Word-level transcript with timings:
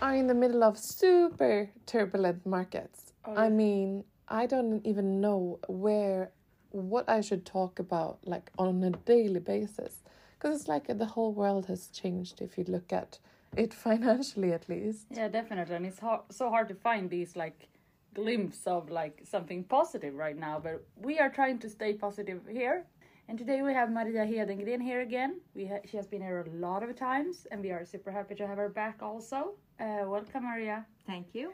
are 0.00 0.14
in 0.14 0.26
the 0.26 0.34
middle 0.34 0.62
of 0.62 0.78
super 0.78 1.70
turbulent 1.86 2.44
markets. 2.46 3.12
Oh, 3.24 3.34
I 3.34 3.48
mean, 3.48 4.04
I 4.28 4.46
don't 4.46 4.84
even 4.86 5.20
know 5.20 5.58
where 5.68 6.30
what 6.70 7.08
I 7.08 7.20
should 7.20 7.46
talk 7.46 7.78
about 7.78 8.18
like 8.24 8.50
on 8.58 8.82
a 8.82 8.90
daily 8.90 9.40
basis 9.40 10.02
because 10.38 10.60
it's 10.60 10.68
like 10.68 10.90
uh, 10.90 10.94
the 10.94 11.06
whole 11.06 11.32
world 11.32 11.66
has 11.66 11.88
changed 11.88 12.42
if 12.42 12.58
you 12.58 12.64
look 12.68 12.92
at 12.92 13.18
it 13.56 13.72
financially 13.86 14.52
at 14.52 14.68
least. 14.68 15.06
Yeah, 15.10 15.28
definitely. 15.28 15.76
And 15.76 15.86
it's 15.86 15.98
hard, 15.98 16.22
so 16.30 16.50
hard 16.50 16.68
to 16.68 16.74
find 16.74 17.08
these 17.08 17.36
like 17.36 17.68
glimpse 18.14 18.66
of 18.66 18.90
like 18.90 19.22
something 19.24 19.64
positive 19.64 20.14
right 20.14 20.38
now. 20.38 20.60
But 20.62 20.84
we 20.96 21.18
are 21.18 21.30
trying 21.30 21.58
to 21.60 21.70
stay 21.70 21.94
positive 21.94 22.40
here. 22.50 22.84
And 23.28 23.36
today 23.36 23.62
we 23.62 23.72
have 23.72 23.90
Maria 23.90 24.24
Hedengren 24.24 24.80
here 24.80 25.00
again. 25.00 25.40
We 25.54 25.66
ha- 25.66 25.84
she 25.84 25.96
has 25.96 26.06
been 26.06 26.22
here 26.22 26.44
a 26.46 26.50
lot 26.56 26.84
of 26.84 26.94
times, 26.94 27.46
and 27.50 27.60
we 27.60 27.72
are 27.72 27.84
super 27.84 28.12
happy 28.12 28.36
to 28.36 28.46
have 28.46 28.56
her 28.56 28.68
back 28.68 29.02
also. 29.02 29.54
Uh, 29.78 30.04
welcome, 30.06 30.44
Maria. 30.44 30.86
Thank 31.06 31.34
you. 31.34 31.52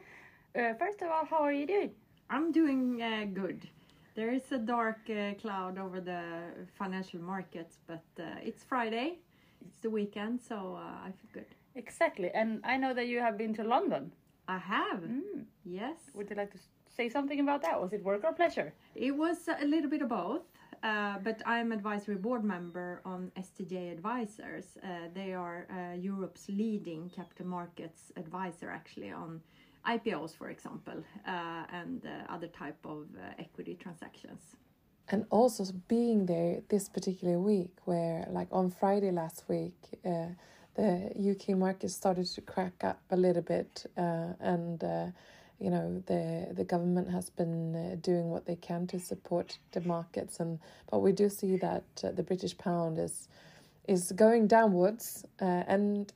Uh, 0.57 0.73
first 0.75 1.01
of 1.01 1.09
all, 1.09 1.25
how 1.25 1.39
are 1.43 1.51
you 1.51 1.65
doing? 1.67 1.91
I'm 2.29 2.51
doing 2.51 3.01
uh, 3.01 3.25
good. 3.33 3.67
There 4.15 4.31
is 4.31 4.43
a 4.51 4.57
dark 4.57 4.99
uh, 5.09 5.33
cloud 5.41 5.77
over 5.77 5.99
the 5.99 6.21
financial 6.77 7.19
markets, 7.19 7.77
but 7.87 8.03
uh, 8.19 8.23
it's 8.41 8.63
Friday. 8.63 9.17
It's 9.65 9.77
the 9.79 9.89
weekend, 9.89 10.39
so 10.41 10.77
uh, 10.79 11.07
I 11.07 11.11
feel 11.11 11.31
good. 11.33 11.45
Exactly. 11.75 12.29
And 12.33 12.61
I 12.63 12.77
know 12.77 12.93
that 12.93 13.07
you 13.07 13.19
have 13.19 13.37
been 13.37 13.53
to 13.55 13.63
London. 13.63 14.11
I 14.47 14.57
have. 14.57 14.99
Mm. 15.01 15.45
Yes. 15.65 15.97
Would 16.13 16.29
you 16.29 16.35
like 16.35 16.51
to 16.51 16.59
say 16.95 17.09
something 17.09 17.39
about 17.39 17.61
that? 17.63 17.81
Was 17.81 17.93
it 17.93 18.03
work 18.03 18.23
or 18.23 18.33
pleasure? 18.33 18.73
It 18.95 19.11
was 19.11 19.37
a 19.47 19.65
little 19.65 19.89
bit 19.89 20.01
of 20.01 20.09
both, 20.09 20.43
uh, 20.83 21.17
but 21.23 21.41
I'm 21.45 21.71
advisory 21.71 22.15
board 22.15 22.43
member 22.43 23.01
on 23.05 23.31
STJ 23.37 23.93
Advisors. 23.93 24.77
Uh, 24.83 25.07
they 25.13 25.33
are 25.33 25.65
uh, 25.71 25.95
Europe's 25.95 26.49
leading 26.49 27.09
capital 27.09 27.47
markets 27.47 28.11
advisor, 28.17 28.69
actually, 28.69 29.11
on 29.11 29.39
IPOs, 29.87 30.35
for 30.35 30.49
example, 30.49 31.01
uh, 31.25 31.63
and 31.71 32.05
uh, 32.05 32.33
other 32.33 32.47
type 32.47 32.85
of 32.85 33.07
equity 33.39 33.75
transactions. 33.75 34.57
And 35.07 35.25
also 35.29 35.65
being 35.87 36.25
there 36.25 36.61
this 36.67 36.89
particular 36.89 37.39
week, 37.39 37.71
where 37.85 38.25
like 38.29 38.47
on 38.51 38.69
Friday 38.69 39.11
last 39.11 39.45
week, 39.47 39.75
the 40.03 40.35
UK 41.31 41.57
market 41.57 41.91
started 41.91 42.25
to 42.25 42.41
crack 42.41 42.83
up 42.83 42.99
a 43.09 43.15
little 43.17 43.41
bit, 43.41 43.85
and 43.95 44.83
you 45.59 45.69
know 45.69 46.03
the 46.07 46.53
the 46.53 46.63
government 46.63 47.09
has 47.09 47.29
been 47.29 47.75
uh, 47.75 47.95
doing 48.01 48.29
what 48.29 48.45
they 48.45 48.55
can 48.55 48.87
to 48.87 48.99
support 48.99 49.57
the 49.71 49.81
markets, 49.81 50.39
and 50.39 50.59
but 50.89 50.99
we 50.99 51.11
do 51.11 51.29
see 51.29 51.57
that 51.57 51.83
uh, 52.03 52.11
the 52.11 52.23
British 52.23 52.57
pound 52.57 52.99
is 52.99 53.27
is 53.87 54.11
going 54.13 54.47
downwards, 54.47 55.25
uh, 55.41 55.63
and 55.67 56.13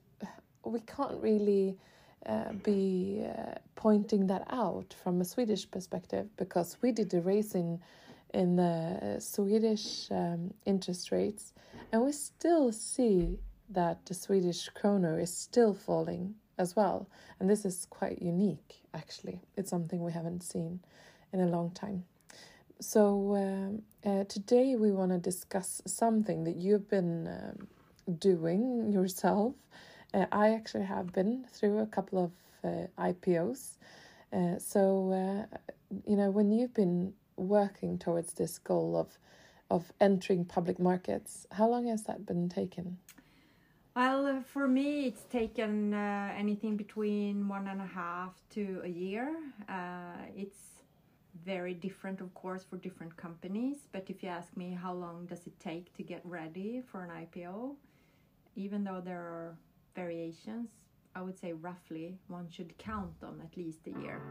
we 0.63 0.79
can't 0.81 1.21
really. 1.21 1.77
Uh, 2.25 2.51
be 2.61 3.23
uh, 3.23 3.53
pointing 3.75 4.27
that 4.27 4.45
out 4.49 4.93
from 5.01 5.21
a 5.21 5.23
Swedish 5.23 5.69
perspective 5.71 6.27
because 6.35 6.75
we 6.81 6.91
did 6.91 7.09
the 7.09 7.21
raise 7.21 7.55
in 7.55 7.79
the 8.33 9.17
Swedish 9.19 10.11
um, 10.11 10.53
interest 10.65 11.11
rates, 11.11 11.53
and 11.93 12.03
we 12.03 12.11
still 12.11 12.73
see 12.73 13.39
that 13.69 14.05
the 14.05 14.13
Swedish 14.13 14.67
kroner 14.69 15.19
is 15.19 15.33
still 15.33 15.73
falling 15.73 16.35
as 16.57 16.75
well. 16.75 17.07
And 17.39 17.49
this 17.49 17.65
is 17.65 17.87
quite 17.89 18.21
unique, 18.21 18.81
actually. 18.93 19.41
It's 19.55 19.69
something 19.69 20.03
we 20.03 20.11
haven't 20.11 20.41
seen 20.43 20.79
in 21.33 21.41
a 21.41 21.47
long 21.47 21.71
time. 21.71 22.03
So, 22.79 23.35
um, 23.35 23.81
uh, 24.05 24.23
today 24.25 24.75
we 24.75 24.91
want 24.91 25.11
to 25.11 25.17
discuss 25.17 25.81
something 25.85 26.43
that 26.43 26.55
you've 26.55 26.89
been 26.89 27.27
um, 27.27 28.17
doing 28.17 28.91
yourself. 28.91 29.55
Uh, 30.13 30.25
I 30.31 30.53
actually 30.53 30.85
have 30.85 31.11
been 31.11 31.45
through 31.51 31.79
a 31.79 31.87
couple 31.87 32.23
of 32.23 32.31
uh, 32.63 32.87
IPOs. 32.99 33.77
Uh, 34.31 34.59
so, 34.59 35.11
uh, 35.11 35.57
you 36.05 36.15
know, 36.15 36.29
when 36.29 36.51
you've 36.51 36.73
been 36.73 37.13
working 37.35 37.97
towards 37.97 38.33
this 38.33 38.57
goal 38.57 38.95
of 38.97 39.17
of 39.69 39.91
entering 39.99 40.45
public 40.45 40.79
markets, 40.79 41.45
how 41.51 41.67
long 41.67 41.87
has 41.87 42.03
that 42.03 42.25
been 42.25 42.47
taken? 42.47 42.97
Well, 43.97 44.27
uh, 44.27 44.41
for 44.43 44.67
me, 44.67 45.07
it's 45.07 45.23
taken 45.23 45.91
uh, 45.91 46.31
anything 46.37 46.77
between 46.77 47.47
one 47.47 47.65
and 47.67 47.81
a 47.81 47.87
half 47.87 48.33
to 48.51 48.79
a 48.83 48.87
year. 48.87 49.35
Uh, 49.67 50.21
it's 50.35 50.83
very 51.43 51.73
different, 51.73 52.21
of 52.21 52.31
course, 52.35 52.63
for 52.63 52.77
different 52.77 53.17
companies. 53.17 53.87
But 53.91 54.05
if 54.07 54.21
you 54.21 54.29
ask 54.29 54.55
me 54.55 54.77
how 54.79 54.93
long 54.93 55.25
does 55.25 55.47
it 55.47 55.59
take 55.59 55.91
to 55.95 56.03
get 56.03 56.21
ready 56.23 56.83
for 56.91 57.05
an 57.05 57.09
IPO, 57.09 57.73
even 58.55 58.83
though 58.83 59.01
there 59.03 59.17
are 59.17 59.57
variations, 59.95 60.69
I 61.15 61.21
would 61.23 61.39
say 61.39 61.53
roughly 61.53 62.19
one 62.27 62.51
should 62.51 62.77
count 62.77 63.15
on 63.23 63.41
at 63.43 63.57
least 63.57 63.79
a 63.87 63.99
year. 63.99 64.21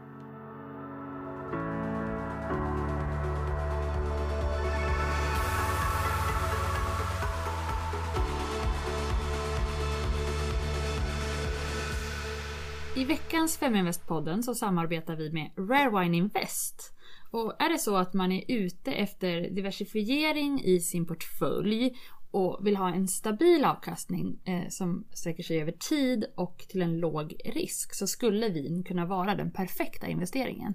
I 12.97 13.05
veckans 13.05 13.57
Feminvest-podden 13.57 14.43
så 14.43 14.55
samarbetar 14.55 15.15
vi 15.15 15.31
med 15.31 15.51
Rare 15.57 15.99
Wine 15.99 16.17
Invest. 16.17 16.93
Och 17.31 17.61
är 17.61 17.69
det 17.69 17.77
så 17.77 17.95
att 17.95 18.13
man 18.13 18.31
är 18.31 18.43
ute 18.47 18.91
efter 18.91 19.49
diversifiering 19.49 20.61
i 20.63 20.79
sin 20.79 21.05
portfölj 21.05 21.97
och 22.31 22.59
vill 22.67 22.77
ha 22.77 22.93
en 22.93 23.07
stabil 23.07 23.65
avkastning 23.65 24.39
eh, 24.43 24.69
som 24.69 25.03
sträcker 25.13 25.43
sig 25.43 25.61
över 25.61 25.71
tid 25.71 26.25
och 26.35 26.65
till 26.69 26.81
en 26.81 26.99
låg 26.99 27.35
risk 27.45 27.93
så 27.93 28.07
skulle 28.07 28.49
vin 28.49 28.83
kunna 28.83 29.05
vara 29.05 29.35
den 29.35 29.51
perfekta 29.51 30.07
investeringen. 30.07 30.73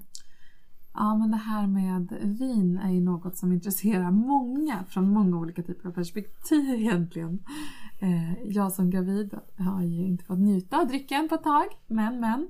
Ja, 0.94 1.16
men 1.16 1.30
det 1.30 1.36
här 1.36 1.66
med 1.66 2.18
vin 2.38 2.78
är 2.78 2.90
ju 2.90 3.00
något 3.00 3.36
som 3.36 3.52
intresserar 3.52 4.10
många 4.10 4.84
från 4.88 5.08
många 5.08 5.38
olika 5.38 5.62
typer 5.62 5.88
av 5.88 5.92
perspektiv 5.92 6.74
egentligen. 6.74 7.38
Eh, 8.02 8.42
jag 8.44 8.72
som 8.72 8.90
gravid 8.90 9.38
har 9.58 9.82
ju 9.82 10.06
inte 10.06 10.24
fått 10.24 10.38
njuta 10.38 10.80
av 10.80 10.86
drycken 10.86 11.28
på 11.28 11.34
ett 11.34 11.42
tag, 11.42 11.66
men 11.86 12.20
men. 12.20 12.48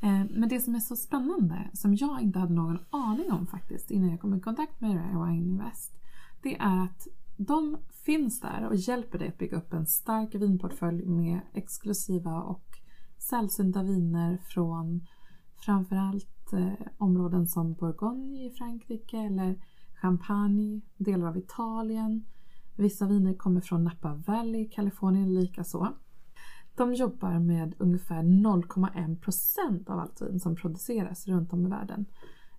Eh, 0.00 0.30
men 0.30 0.48
det 0.48 0.60
som 0.60 0.74
är 0.74 0.80
så 0.80 0.96
spännande, 0.96 1.70
som 1.72 1.94
jag 1.94 2.20
inte 2.20 2.38
hade 2.38 2.52
någon 2.52 2.78
aning 2.90 3.32
om 3.32 3.46
faktiskt 3.46 3.90
innan 3.90 4.10
jag 4.10 4.20
kom 4.20 4.34
i 4.34 4.40
kontakt 4.40 4.80
med 4.80 4.96
Rare 4.96 5.26
Wine 5.26 5.46
Invest, 5.46 5.92
det 6.42 6.56
är 6.58 6.84
att 6.84 7.06
de 7.36 7.76
finns 8.04 8.40
där 8.40 8.66
och 8.66 8.76
hjälper 8.76 9.18
dig 9.18 9.28
att 9.28 9.38
bygga 9.38 9.56
upp 9.56 9.72
en 9.72 9.86
stark 9.86 10.34
vinportfölj 10.34 11.06
med 11.06 11.40
exklusiva 11.52 12.42
och 12.42 12.66
sällsynta 13.18 13.82
viner 13.82 14.38
från 14.48 15.06
framförallt 15.56 16.52
eh, 16.52 16.86
områden 16.98 17.46
som 17.46 17.74
Bourgogne 17.74 18.46
i 18.46 18.50
Frankrike 18.50 19.18
eller 19.18 19.56
Champagne, 20.00 20.80
delar 20.96 21.28
av 21.28 21.38
Italien. 21.38 22.24
Vissa 22.78 23.06
viner 23.06 23.34
kommer 23.34 23.60
från 23.60 23.84
Napa 23.84 24.14
Valley, 24.14 24.68
Kalifornien 24.68 25.34
likaså. 25.34 25.92
De 26.76 26.94
jobbar 26.94 27.38
med 27.38 27.74
ungefär 27.78 28.22
0,1% 28.22 29.90
av 29.90 29.98
allt 29.98 30.22
vin 30.22 30.40
som 30.40 30.56
produceras 30.56 31.26
runt 31.26 31.52
om 31.52 31.66
i 31.66 31.68
världen. 31.68 32.06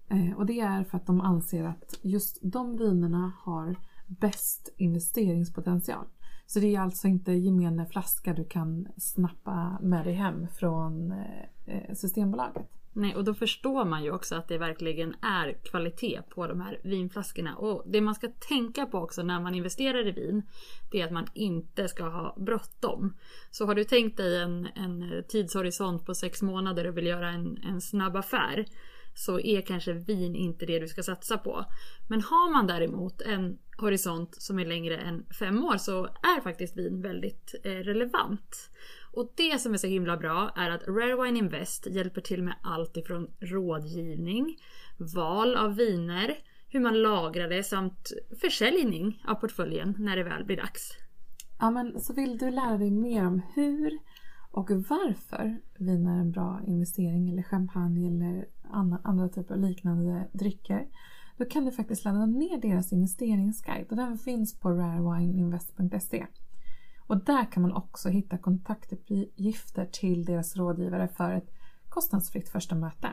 Eh, 0.07 0.38
och 0.38 0.46
det 0.46 0.59
är 0.59 0.84
för 0.84 0.97
att 0.97 1.06
de 1.06 1.22
anser 1.22 1.63
att 1.63 2.00
just 2.02 2.40
de 2.41 2.78
vinerna 2.78 3.31
har 3.40 3.75
bäst 4.07 4.69
investeringspotential. 4.78 6.06
Så 6.46 6.59
det 6.59 6.75
är 6.75 6.80
alltså 6.80 7.07
inte 7.07 7.31
gemene 7.34 7.86
flaska 7.86 8.33
du 8.33 8.44
kan 8.44 8.88
snappa 8.98 9.80
med 9.81 10.06
dig 10.06 10.13
hem 10.13 10.48
från 10.48 11.12
eh, 11.12 11.44
eh, 11.65 11.95
Systembolaget. 11.95 12.79
Nej, 13.00 13.16
och 13.16 13.24
då 13.24 13.34
förstår 13.34 13.86
man 13.86 14.04
ju 14.04 14.12
också 14.12 14.36
att 14.36 14.48
det 14.48 14.57
verkligen 14.57 15.16
är 15.22 15.54
kvalitet 15.63 16.22
på 16.30 16.48
de 16.48 16.62
här 16.62 16.80
vinflaskorna. 16.84 17.56
Och 17.56 17.84
det 17.86 18.01
man 18.01 18.16
ska 18.16 18.28
tänka 18.28 18.86
på 18.86 18.98
också 18.98 19.24
när 19.24 19.40
man 19.40 19.56
investerar 19.56 20.07
i 20.07 20.12
vin, 20.12 20.44
det 20.92 21.01
är 21.01 21.06
att 21.06 21.12
man 21.12 21.28
inte 21.34 21.88
ska 21.88 22.04
ha 22.04 22.36
bråttom. 22.38 23.18
Så 23.51 23.66
har 23.66 23.75
du 23.75 23.84
tänkt 23.84 24.18
dig 24.18 24.42
en, 24.42 24.68
en 24.75 25.24
tidshorisont 25.28 26.06
på 26.06 26.16
sex 26.16 26.42
månader 26.42 26.88
och 26.88 26.98
vill 26.98 27.07
göra 27.07 27.30
en, 27.30 27.57
en 27.57 27.81
snabb 27.81 28.16
affär, 28.16 28.66
så 29.13 29.40
är 29.40 29.62
kanske 29.62 29.94
vin 29.94 30.36
inte 30.36 30.66
det 30.66 30.80
du 30.80 30.88
ska 30.88 31.04
satsa 31.04 31.38
på. 31.38 31.66
Men 32.10 32.22
har 32.22 32.51
man 32.51 32.68
däremot 32.68 33.22
en 33.22 33.57
horisont 33.78 34.42
som 34.42 34.60
är 34.60 34.66
längre 34.66 34.98
än 34.98 35.25
fem 35.40 35.66
år 35.66 35.78
så 35.78 36.06
är 36.06 36.42
faktiskt 36.42 36.78
vin 36.78 37.01
väldigt 37.01 37.56
eh, 37.63 37.72
relevant. 37.72 38.69
Och 39.12 39.32
det 39.36 39.62
som 39.62 39.74
är 39.74 39.78
så 39.78 39.88
himla 39.88 40.18
bra 40.18 40.52
är 40.56 40.70
att 40.70 40.88
Rare 40.88 41.24
Wine 41.24 41.40
Invest 41.40 41.88
hjälper 41.88 42.22
till 42.22 42.44
med 42.44 42.56
allt 42.64 42.98
ifrån 42.98 43.28
rådgivning, 43.40 44.58
val 45.16 45.56
av 45.56 45.76
viner, 45.76 46.38
hur 46.68 46.80
man 46.80 47.02
lagrar 47.02 47.50
det 47.50 47.64
samt 47.64 48.12
försäljning 48.42 49.24
av 49.28 49.36
portföljen 49.36 49.96
när 49.98 50.16
det 50.16 50.24
väl 50.24 50.46
blir 50.46 50.58
dags. 50.58 50.92
Ja, 51.60 51.72
men 51.72 52.00
så 52.00 52.14
vill 52.14 52.38
du 52.38 52.52
lära 52.52 52.78
dig 52.78 52.92
mer 52.92 53.28
om 53.28 53.42
hur 53.56 54.00
och 54.52 54.70
varför 54.72 55.58
vin 55.78 56.08
är 56.08 56.20
en 56.20 56.32
bra 56.32 56.62
investering 56.68 57.30
eller 57.30 57.44
champagne 57.44 58.08
eller 58.08 58.46
andra, 58.72 59.00
andra 59.04 59.30
typer 59.30 59.54
av 59.54 59.62
liknande 59.62 60.28
drycker 60.34 60.88
då 61.38 61.46
kan 61.46 61.66
du 61.66 61.72
faktiskt 61.72 62.06
ladda 62.06 62.26
ner 62.26 62.62
deras 62.62 62.94
investeringsguide 62.94 63.88
och 63.90 63.96
den 63.96 64.18
finns 64.18 64.60
på 64.60 64.70
rarewineinvest.se. 64.70 66.28
Och 67.10 67.24
där 67.24 67.52
kan 67.52 67.64
man 67.64 67.74
också 67.74 68.10
hitta 68.10 68.38
kontaktuppgifter 68.38 69.86
till 69.86 70.26
deras 70.26 70.56
rådgivare 70.56 71.08
för 71.08 71.34
ett 71.34 71.50
kostnadsfritt 71.90 72.50
första 72.50 72.76
möte. 72.76 73.10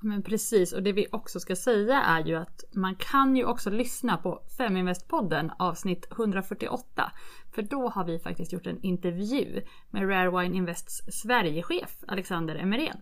Men 0.00 0.22
precis, 0.22 0.72
och 0.72 0.82
det 0.82 0.92
vi 0.92 1.06
också 1.12 1.40
ska 1.40 1.56
säga 1.56 2.02
är 2.02 2.24
ju 2.24 2.34
att 2.34 2.64
man 2.74 2.96
kan 2.96 3.36
ju 3.36 3.44
också 3.44 3.70
lyssna 3.70 4.16
på 4.16 4.42
Feminvest-podden 4.58 5.50
avsnitt 5.58 6.06
148. 6.12 7.12
För 7.54 7.62
då 7.62 7.88
har 7.88 8.04
vi 8.04 8.18
faktiskt 8.18 8.52
gjort 8.52 8.66
en 8.66 8.80
intervju 8.82 9.62
med 9.90 10.08
Rare 10.10 10.42
Wine 10.42 10.56
Invests 10.56 11.02
Sverigechef 11.22 12.04
Alexander 12.08 12.54
Emerén. 12.54 12.96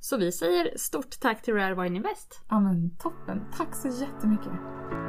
Så 0.00 0.16
vi 0.16 0.32
säger 0.32 0.78
stort 0.78 1.20
tack 1.20 1.42
till 1.42 1.54
Rare 1.54 1.82
Wine 1.82 1.96
Invest. 1.96 2.44
Ja 2.48 2.60
men 2.60 2.96
toppen, 2.96 3.40
tack 3.56 3.74
så 3.74 3.88
jättemycket. 3.88 5.01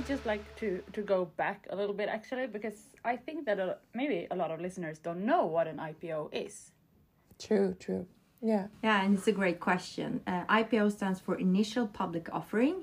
Would 0.00 0.08
just 0.08 0.24
like 0.24 0.44
to 0.56 0.82
to 0.94 1.02
go 1.02 1.26
back 1.36 1.66
a 1.70 1.76
little 1.76 1.94
bit 1.94 2.08
actually 2.08 2.46
because 2.46 2.78
I 3.04 3.16
think 3.16 3.44
that 3.44 3.58
a, 3.58 3.76
maybe 3.94 4.26
a 4.30 4.36
lot 4.36 4.50
of 4.50 4.58
listeners 4.60 4.98
don't 4.98 5.26
know 5.26 5.44
what 5.44 5.66
an 5.66 5.76
IPO 5.76 6.20
is. 6.32 6.72
True, 7.38 7.76
true. 7.78 8.06
Yeah. 8.40 8.68
Yeah, 8.82 9.04
and 9.04 9.18
it's 9.18 9.28
a 9.28 9.32
great 9.32 9.60
question. 9.60 10.20
Uh, 10.26 10.44
IPO 10.62 10.92
stands 10.92 11.20
for 11.20 11.34
Initial 11.36 11.86
Public 11.86 12.30
Offering, 12.32 12.76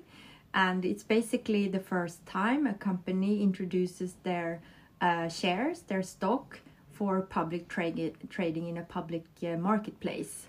and 0.54 0.86
it's 0.86 1.04
basically 1.04 1.68
the 1.68 1.80
first 1.80 2.24
time 2.28 2.68
a 2.68 2.76
company 2.76 3.42
introduces 3.42 4.14
their 4.22 4.62
uh, 5.02 5.28
shares, 5.28 5.82
their 5.90 6.04
stock, 6.04 6.60
for 6.92 7.22
public 7.22 7.68
trade, 7.68 8.16
trading 8.30 8.68
in 8.68 8.78
a 8.78 8.84
public 8.84 9.26
uh, 9.44 9.58
marketplace. 9.58 10.48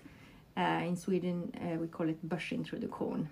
Uh, 0.55 0.89
in 0.89 0.95
Sweden, 0.95 1.51
uh, 1.55 1.79
we 1.81 1.87
call 1.87 2.09
it 2.09 2.19
börsintroduktion. 2.27 3.27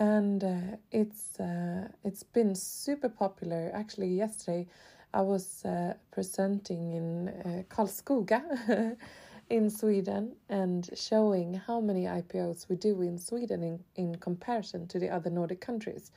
And 0.00 0.42
uh, 0.42 0.76
it's 0.90 1.38
uh, 1.38 1.88
it's 2.04 2.22
been 2.22 2.54
super 2.54 3.08
popular. 3.08 3.70
Actually, 3.74 4.08
yesterday 4.08 4.66
I 5.12 5.20
was 5.20 5.64
uh, 5.64 5.94
presenting 6.10 6.94
in 6.94 7.28
uh, 7.28 7.62
Karlskoga 7.74 8.96
in 9.50 9.70
Sweden 9.70 10.34
and 10.48 10.88
showing 10.94 11.54
how 11.54 11.80
many 11.80 12.04
IPOs 12.04 12.68
we 12.68 12.76
do 12.76 13.02
in 13.02 13.18
Sweden 13.18 13.62
in, 13.62 13.84
in 13.96 14.14
comparison 14.16 14.86
to 14.88 14.98
the 14.98 15.08
other 15.08 15.30
Nordic 15.30 15.60
countries, 15.60 16.10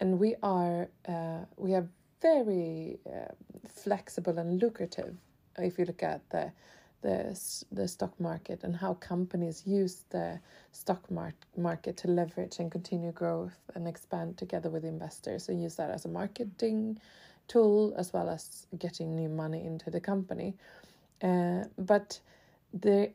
and 0.00 0.18
we 0.18 0.34
are 0.42 0.88
uh, 1.08 1.44
we 1.56 1.74
are 1.74 1.88
very 2.20 2.98
uh, 3.06 3.32
flexible 3.68 4.38
and 4.38 4.60
lucrative 4.62 5.14
if 5.58 5.78
you 5.78 5.84
look 5.84 6.02
at 6.02 6.28
the 6.30 6.52
the 7.04 7.38
the 7.70 7.86
stock 7.86 8.18
market 8.18 8.64
and 8.64 8.74
how 8.74 8.94
companies 8.94 9.62
use 9.66 10.04
the 10.08 10.40
stock 10.72 11.10
mar- 11.10 11.34
market 11.56 11.98
to 11.98 12.08
leverage 12.08 12.58
and 12.58 12.72
continue 12.72 13.12
growth 13.12 13.58
and 13.74 13.86
expand 13.86 14.38
together 14.38 14.70
with 14.70 14.84
investors 14.84 15.48
and 15.48 15.62
use 15.62 15.76
that 15.76 15.90
as 15.90 16.06
a 16.06 16.08
marketing 16.08 16.98
tool 17.46 17.94
as 17.98 18.12
well 18.14 18.30
as 18.30 18.66
getting 18.78 19.14
new 19.14 19.28
money 19.28 19.64
into 19.64 19.90
the 19.90 20.00
company. 20.00 20.54
Uh, 21.22 21.64
but 21.78 22.18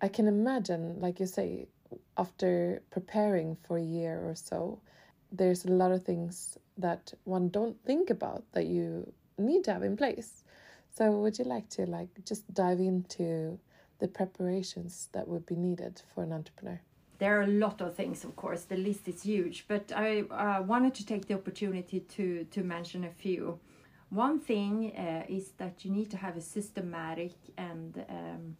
I 0.01 0.07
can 0.07 0.27
imagine, 0.27 1.01
like 1.01 1.19
you 1.19 1.25
say, 1.25 1.67
after 2.15 2.81
preparing 2.91 3.57
for 3.63 3.77
a 3.77 3.83
year 3.83 4.21
or 4.23 4.35
so, 4.35 4.79
there's 5.31 5.65
a 5.65 5.71
lot 5.71 5.91
of 5.91 6.03
things 6.03 6.57
that 6.77 7.13
one 7.23 7.49
don't 7.49 7.77
think 7.83 8.09
about 8.09 8.43
that 8.53 8.67
you 8.67 9.11
need 9.37 9.63
to 9.65 9.73
have 9.73 9.83
in 9.83 9.97
place. 9.97 10.43
So 10.95 11.11
would 11.11 11.39
you 11.39 11.45
like 11.45 11.69
to 11.69 11.85
like 11.85 12.09
just 12.25 12.53
dive 12.53 12.79
into 12.79 13.59
the 13.99 14.07
preparations 14.07 15.09
that 15.11 15.27
would 15.27 15.45
be 15.45 15.55
needed 15.55 16.01
for 16.13 16.23
an 16.23 16.33
entrepreneur? 16.33 16.81
There 17.19 17.37
are 17.37 17.43
a 17.43 17.47
lot 17.47 17.81
of 17.81 17.95
things, 17.95 18.23
of 18.23 18.35
course. 18.35 18.63
The 18.63 18.77
list 18.77 19.07
is 19.07 19.23
huge, 19.23 19.65
but 19.67 19.91
I 19.93 20.21
uh, 20.21 20.61
wanted 20.61 20.95
to 20.95 21.05
take 21.05 21.27
the 21.27 21.33
opportunity 21.33 21.99
to 22.15 22.45
to 22.45 22.63
mention 22.63 23.03
a 23.03 23.11
few. 23.11 23.59
One 24.09 24.39
thing 24.39 24.73
uh, 24.97 25.23
is 25.27 25.51
that 25.57 25.85
you 25.85 25.91
need 25.91 26.09
to 26.11 26.17
have 26.17 26.37
a 26.37 26.41
systematic 26.41 27.33
and 27.57 28.05
um, 28.09 28.57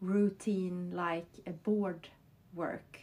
routine, 0.00 0.90
like 0.92 1.30
a 1.46 1.52
board 1.52 2.08
work. 2.52 2.98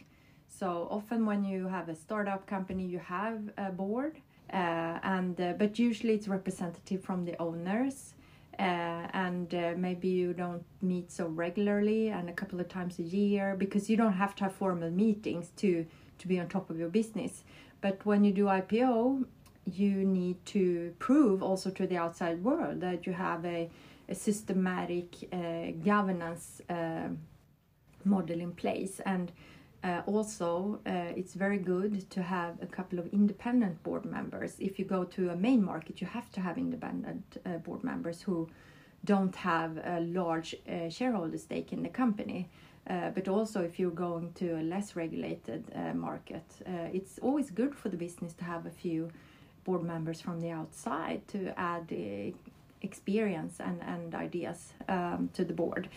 So 0.48 0.88
often, 0.90 1.24
when 1.24 1.42
you 1.44 1.68
have 1.68 1.88
a 1.88 1.94
startup 1.94 2.46
company, 2.46 2.84
you 2.84 2.98
have 2.98 3.40
a 3.56 3.70
board, 3.70 4.20
uh, 4.52 5.16
and 5.16 5.40
uh, 5.40 5.54
but 5.58 5.78
usually 5.78 6.14
it's 6.14 6.28
representative 6.28 7.02
from 7.02 7.24
the 7.24 7.34
owners 7.40 8.14
uh, 8.58 9.06
and 9.12 9.54
uh, 9.54 9.74
maybe 9.76 10.08
you 10.08 10.32
don't 10.32 10.64
meet 10.82 11.10
so 11.12 11.26
regularly 11.26 12.08
and 12.08 12.28
a 12.28 12.32
couple 12.32 12.60
of 12.60 12.68
times 12.68 12.98
a 12.98 13.02
year 13.02 13.54
because 13.56 13.88
you 13.88 13.96
don't 13.96 14.14
have 14.14 14.34
to 14.36 14.44
have 14.44 14.54
formal 14.54 14.90
meetings 14.90 15.50
to 15.56 15.86
to 16.18 16.26
be 16.26 16.40
on 16.40 16.48
top 16.48 16.68
of 16.68 16.78
your 16.78 16.88
business. 16.88 17.44
But 17.80 18.04
when 18.04 18.24
you 18.24 18.32
do 18.32 18.46
ipo 18.46 19.24
you 19.74 20.04
need 20.04 20.44
to 20.46 20.94
prove 20.98 21.42
also 21.42 21.70
to 21.70 21.86
the 21.86 21.96
outside 21.96 22.42
world 22.42 22.80
that 22.80 23.06
you 23.06 23.12
have 23.12 23.44
a, 23.44 23.68
a 24.08 24.14
systematic 24.14 25.14
uh, 25.32 25.72
governance 25.84 26.62
uh, 26.68 27.08
model 28.04 28.40
in 28.40 28.52
place. 28.52 29.00
And 29.04 29.32
uh, 29.84 30.02
also, 30.06 30.80
uh, 30.86 31.12
it's 31.16 31.34
very 31.34 31.58
good 31.58 32.10
to 32.10 32.22
have 32.22 32.60
a 32.60 32.66
couple 32.66 32.98
of 32.98 33.06
independent 33.12 33.80
board 33.84 34.04
members. 34.04 34.56
If 34.58 34.78
you 34.78 34.84
go 34.84 35.04
to 35.04 35.30
a 35.30 35.36
main 35.36 35.64
market, 35.64 36.00
you 36.00 36.06
have 36.08 36.30
to 36.32 36.40
have 36.40 36.58
independent 36.58 37.36
uh, 37.46 37.58
board 37.58 37.84
members 37.84 38.20
who 38.20 38.48
don't 39.04 39.34
have 39.36 39.76
a 39.78 40.00
large 40.00 40.56
uh, 40.68 40.88
shareholder 40.88 41.38
stake 41.38 41.72
in 41.72 41.82
the 41.84 41.88
company. 41.88 42.48
Uh, 42.90 43.10
but 43.10 43.28
also, 43.28 43.62
if 43.62 43.78
you're 43.78 43.90
going 43.90 44.32
to 44.32 44.58
a 44.58 44.62
less 44.62 44.96
regulated 44.96 45.64
uh, 45.74 45.92
market, 45.94 46.44
it's 46.92 47.18
always 47.18 47.50
good 47.50 47.74
for 47.74 47.90
the 47.90 47.96
business 47.96 48.32
to 48.32 48.44
have 48.44 48.66
a 48.66 48.70
few 48.70 49.10
board 49.64 49.82
members 49.82 50.20
from 50.20 50.40
the 50.40 50.50
outside 50.50 51.20
to 51.28 51.52
add 51.58 51.92
experience 52.80 53.60
and, 53.60 53.80
and 53.82 54.14
ideas 54.14 54.72
um, 54.88 55.28
to 55.34 55.44
the 55.44 55.52
board. 55.52 55.88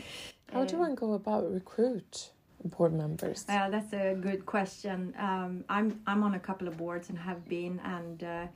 How 0.51 0.65
do 0.65 0.77
one 0.77 0.95
go 0.95 1.13
about 1.13 1.49
recruit 1.51 2.31
board 2.65 2.93
members? 2.93 3.45
Uh, 3.47 3.69
that's 3.69 3.93
a 3.93 4.15
good 4.15 4.45
question. 4.45 5.13
Um, 5.17 5.63
I'm 5.69 5.99
I'm 6.07 6.23
on 6.23 6.35
a 6.35 6.39
couple 6.39 6.67
of 6.67 6.77
boards 6.77 7.09
and 7.09 7.17
have 7.17 7.47
been, 7.47 7.79
and 7.83 8.23
uh, 8.23 8.47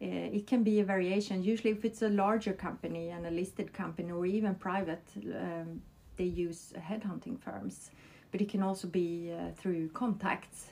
it 0.00 0.46
can 0.46 0.62
be 0.62 0.80
a 0.80 0.84
variation. 0.84 1.42
Usually, 1.42 1.70
if 1.70 1.84
it's 1.84 2.02
a 2.02 2.08
larger 2.08 2.52
company 2.52 3.10
and 3.10 3.26
a 3.26 3.30
listed 3.30 3.72
company, 3.72 4.10
or 4.12 4.26
even 4.26 4.54
private, 4.54 5.06
um, 5.16 5.82
they 6.16 6.24
use 6.24 6.72
headhunting 6.76 7.38
firms. 7.38 7.90
But 8.32 8.40
it 8.40 8.48
can 8.48 8.62
also 8.62 8.86
be 8.86 9.32
uh, 9.32 9.50
through 9.56 9.88
contacts 9.88 10.66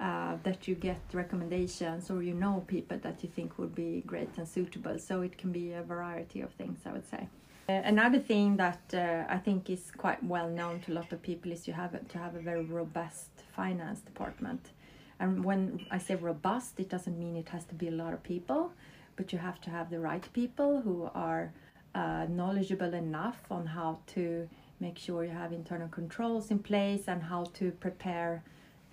uh, 0.00 0.36
that 0.42 0.68
you 0.68 0.74
get 0.74 1.00
recommendations, 1.12 2.10
or 2.10 2.22
you 2.22 2.34
know 2.34 2.64
people 2.66 2.98
that 2.98 3.22
you 3.22 3.28
think 3.28 3.58
would 3.58 3.74
be 3.74 4.02
great 4.06 4.30
and 4.36 4.46
suitable. 4.46 4.98
So 4.98 5.22
it 5.22 5.38
can 5.38 5.50
be 5.50 5.72
a 5.72 5.82
variety 5.82 6.40
of 6.42 6.50
things. 6.52 6.80
I 6.86 6.92
would 6.92 7.08
say. 7.08 7.28
Uh, 7.70 7.82
another 7.84 8.18
thing 8.18 8.56
that 8.56 8.80
uh, 8.94 9.24
I 9.28 9.36
think 9.36 9.68
is 9.68 9.90
quite 9.94 10.24
well 10.24 10.48
known 10.48 10.80
to 10.80 10.92
a 10.92 10.94
lot 10.94 11.12
of 11.12 11.20
people 11.20 11.52
is 11.52 11.68
you 11.68 11.74
have 11.74 12.08
to 12.08 12.18
have 12.18 12.34
a 12.34 12.38
very 12.38 12.64
robust 12.64 13.28
finance 13.54 14.00
department. 14.00 14.70
And 15.20 15.44
when 15.44 15.84
I 15.90 15.98
say 15.98 16.14
robust, 16.14 16.80
it 16.80 16.88
doesn't 16.88 17.18
mean 17.18 17.36
it 17.36 17.50
has 17.50 17.66
to 17.66 17.74
be 17.74 17.88
a 17.88 17.90
lot 17.90 18.14
of 18.14 18.22
people, 18.22 18.72
but 19.16 19.34
you 19.34 19.38
have 19.38 19.60
to 19.62 19.70
have 19.70 19.90
the 19.90 20.00
right 20.00 20.26
people 20.32 20.80
who 20.80 21.10
are 21.14 21.52
uh, 21.94 22.24
knowledgeable 22.30 22.94
enough 22.94 23.44
on 23.50 23.66
how 23.66 23.98
to 24.14 24.48
make 24.80 24.96
sure 24.96 25.22
you 25.24 25.30
have 25.30 25.52
internal 25.52 25.88
controls 25.88 26.50
in 26.50 26.60
place 26.60 27.02
and 27.06 27.22
how 27.22 27.44
to 27.52 27.70
prepare 27.72 28.42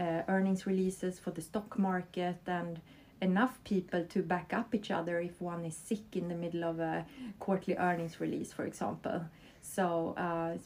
uh, 0.01 0.23
earnings 0.27 0.67
releases 0.67 1.17
for 1.17 1.31
the 1.31 1.41
stock 1.41 1.79
market 1.79 2.41
and 2.45 2.81
enough 3.25 3.55
people 3.63 4.05
to 4.05 4.21
back 4.21 4.53
up 4.53 4.73
each 4.73 4.91
other 4.91 5.19
if 5.19 5.41
one 5.41 5.65
is 5.65 5.75
sick 5.75 6.05
in 6.13 6.29
the 6.29 6.35
middle 6.35 6.63
of 6.63 6.79
a 6.79 7.05
quarterly 7.39 7.77
earnings 7.77 8.21
release, 8.21 8.53
for 8.53 8.65
example. 8.65 9.25
So, 9.61 10.13
uh, 10.17 10.57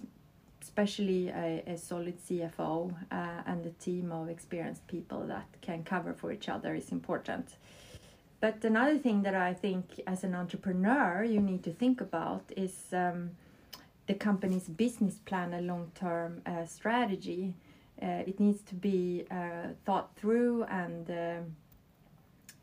especially 0.62 1.30
a, 1.30 1.64
a, 1.66 1.78
solid 1.78 2.18
CFO 2.26 2.94
uh, 3.12 3.16
and 3.46 3.66
a 3.66 3.72
team 3.86 4.12
of 4.12 4.30
experienced 4.30 4.86
people 4.88 5.26
that 5.28 5.48
can 5.62 5.84
cover 5.84 6.14
for 6.14 6.32
each 6.32 6.50
other 6.50 6.76
is 6.76 6.92
important. 6.92 7.56
But 8.42 8.64
another 8.64 8.98
thing 8.98 9.24
that 9.24 9.36
I 9.36 9.54
think 9.54 10.02
as 10.06 10.24
an 10.24 10.36
entrepreneur 10.36 11.24
you 11.24 11.42
need 11.42 11.64
to 11.64 11.72
think 11.72 12.02
about 12.02 12.44
is 12.56 12.76
um, 12.94 13.32
the 14.08 14.14
company's 14.14 14.68
business 14.68 15.20
plan 15.26 15.54
and 15.54 15.68
long 15.68 15.92
term 15.96 16.42
uh, 16.46 16.66
strategy. 16.66 17.54
Uh, 18.02 18.24
it 18.26 18.40
needs 18.40 18.62
to 18.62 18.76
be 18.76 19.26
uh, 19.30 19.74
thought 19.86 20.16
through 20.16 20.64
and 20.64 21.10
um, 21.10 21.56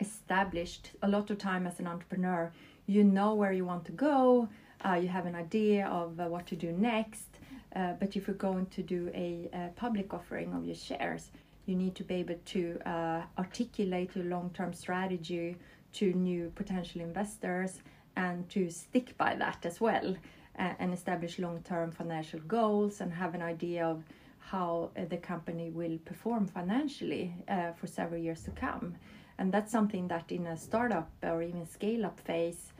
established 0.00 0.92
a 1.02 1.08
lot 1.08 1.30
of 1.30 1.38
time 1.38 1.66
as 1.66 1.78
an 1.80 1.86
entrepreneur 1.86 2.52
you 2.86 3.02
know 3.02 3.34
where 3.34 3.52
you 3.52 3.64
want 3.64 3.84
to 3.84 3.92
go 3.92 4.48
uh, 4.84 4.94
you 4.94 5.08
have 5.08 5.26
an 5.26 5.34
idea 5.34 5.86
of 5.86 6.18
uh, 6.20 6.24
what 6.24 6.46
to 6.46 6.56
do 6.56 6.72
next 6.72 7.38
uh, 7.74 7.92
but 8.00 8.16
if 8.16 8.26
you're 8.26 8.36
going 8.36 8.66
to 8.66 8.82
do 8.82 9.10
a, 9.14 9.48
a, 9.52 9.68
public 9.76 10.14
offering 10.14 10.52
of 10.54 10.64
your 10.64 10.74
shares 10.74 11.30
you 11.66 11.74
need 11.74 11.94
to 11.94 12.04
be 12.04 12.14
able 12.16 12.38
to 12.44 12.78
uh, 12.86 13.22
articulate 13.38 14.14
your 14.14 14.24
long-term 14.26 14.72
strategy 14.72 15.56
to 15.92 16.12
new 16.12 16.52
potential 16.54 17.00
investors 17.00 17.80
and 18.16 18.48
to 18.48 18.70
stick 18.70 19.16
by 19.18 19.34
that 19.34 19.64
as 19.64 19.80
well 19.80 20.16
and 20.58 20.94
establish 20.94 21.38
long-term 21.38 21.90
financial 21.90 22.40
goals 22.40 23.02
and 23.02 23.12
have 23.12 23.34
an 23.34 23.42
idea 23.42 23.84
of 23.84 24.02
how 24.38 24.90
uh, 24.96 25.04
the 25.06 25.16
company 25.16 25.70
will 25.70 25.98
perform 26.04 26.46
financially 26.46 27.34
uh, 27.48 27.72
for 27.72 27.86
several 27.86 28.20
years 28.20 28.42
to 28.42 28.50
come. 28.52 28.94
And 29.38 29.52
that's 29.52 29.70
something 29.70 30.08
that 30.08 30.32
in 30.32 30.46
a 30.46 30.56
startup 30.56 31.10
or 31.22 31.42
even 31.42 31.66
scale 31.66 32.06
up 32.06 32.18
phase, 32.20 32.72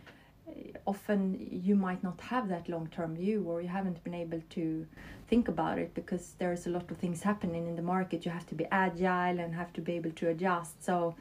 uh, 0.48 0.52
often 0.86 1.48
you 1.50 1.76
might 1.76 2.02
not 2.02 2.20
have 2.20 2.48
that 2.48 2.68
long 2.68 2.88
term 2.88 3.16
view 3.16 3.44
or 3.46 3.60
you 3.60 3.68
haven't 3.68 4.02
been 4.04 4.14
able 4.14 4.40
to 4.50 4.86
think 5.28 5.48
about 5.48 5.78
it 5.78 5.94
because 5.94 6.34
there's 6.38 6.66
a 6.66 6.70
lot 6.70 6.90
of 6.90 6.96
things 6.96 7.22
happening 7.22 7.66
in 7.66 7.76
the 7.76 7.82
market. 7.82 8.24
You 8.24 8.32
have 8.32 8.46
to 8.46 8.54
be 8.54 8.66
agile 8.70 9.38
and 9.38 9.54
have 9.54 9.72
to 9.74 9.80
be 9.80 9.92
able 9.92 10.12
to 10.12 10.28
adjust. 10.28 10.82
So 10.82 11.14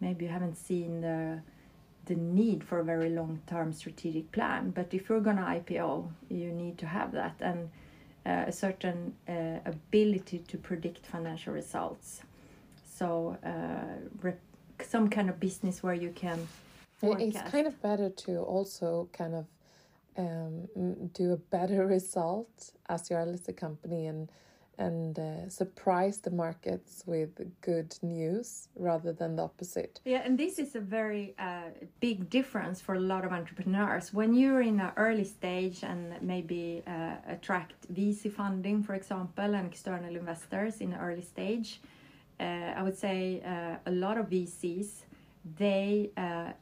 maybe 0.00 0.24
you 0.24 0.30
haven't 0.30 0.56
seen 0.56 1.00
the 1.00 1.40
the 2.06 2.14
need 2.14 2.64
for 2.64 2.80
a 2.80 2.84
very 2.84 3.10
long 3.10 3.40
term 3.46 3.70
strategic 3.72 4.32
plan. 4.32 4.70
But 4.70 4.94
if 4.94 5.08
you're 5.08 5.20
gonna 5.20 5.42
IPO, 5.42 6.08
you 6.30 6.50
need 6.52 6.78
to 6.78 6.86
have 6.86 7.12
that 7.12 7.36
and 7.40 7.68
uh, 8.24 8.44
a 8.46 8.52
certain 8.52 9.14
uh, 9.28 9.58
ability 9.64 10.38
to 10.48 10.56
predict 10.56 11.06
financial 11.06 11.52
results. 11.52 12.22
So 12.98 13.36
uh, 13.44 14.08
some 14.82 15.08
kind 15.08 15.28
of 15.28 15.40
business 15.40 15.82
where 15.82 15.94
you 15.94 16.10
can. 16.10 16.46
Forecast. 16.96 17.36
It's 17.36 17.50
kind 17.50 17.66
of 17.66 17.80
better 17.80 18.10
to 18.10 18.38
also 18.38 19.08
kind 19.12 19.34
of 19.34 19.46
um, 20.16 20.68
do 21.14 21.32
a 21.32 21.36
better 21.36 21.86
result 21.96 22.72
as 22.88 23.08
you're 23.08 23.20
a 23.20 23.26
listed 23.26 23.56
company 23.56 24.06
and 24.06 24.28
and 24.78 25.18
uh, 25.18 25.48
surprise 25.48 26.18
the 26.20 26.30
markets 26.30 27.02
with 27.04 27.30
good 27.60 27.96
news 28.00 28.68
rather 28.76 29.12
than 29.12 29.34
the 29.36 29.42
opposite. 29.42 30.00
Yeah, 30.04 30.22
and 30.24 30.38
this 30.38 30.58
is 30.58 30.76
a 30.76 30.80
very 30.80 31.34
uh, 31.38 31.70
big 32.00 32.30
difference 32.30 32.80
for 32.80 32.94
a 32.94 33.00
lot 33.00 33.24
of 33.24 33.32
entrepreneurs. 33.32 34.14
When 34.14 34.34
you're 34.34 34.62
in 34.62 34.78
an 34.78 34.92
early 34.96 35.24
stage 35.24 35.82
and 35.82 36.14
maybe 36.22 36.84
uh, 36.86 37.16
attract 37.26 37.92
VC 37.92 38.32
funding, 38.32 38.82
for 38.84 38.94
example, 38.94 39.54
and 39.54 39.66
external 39.66 40.14
investors 40.14 40.80
in 40.80 40.92
an 40.92 41.00
early 41.00 41.22
stage, 41.22 41.80
I 42.40 42.82
would 42.82 42.96
say 42.96 43.42
uh, 43.44 43.76
a 43.86 43.92
lot 43.92 44.18
of 44.18 44.26
VCs 44.30 45.04
they 45.56 46.10
uh, 46.16 46.52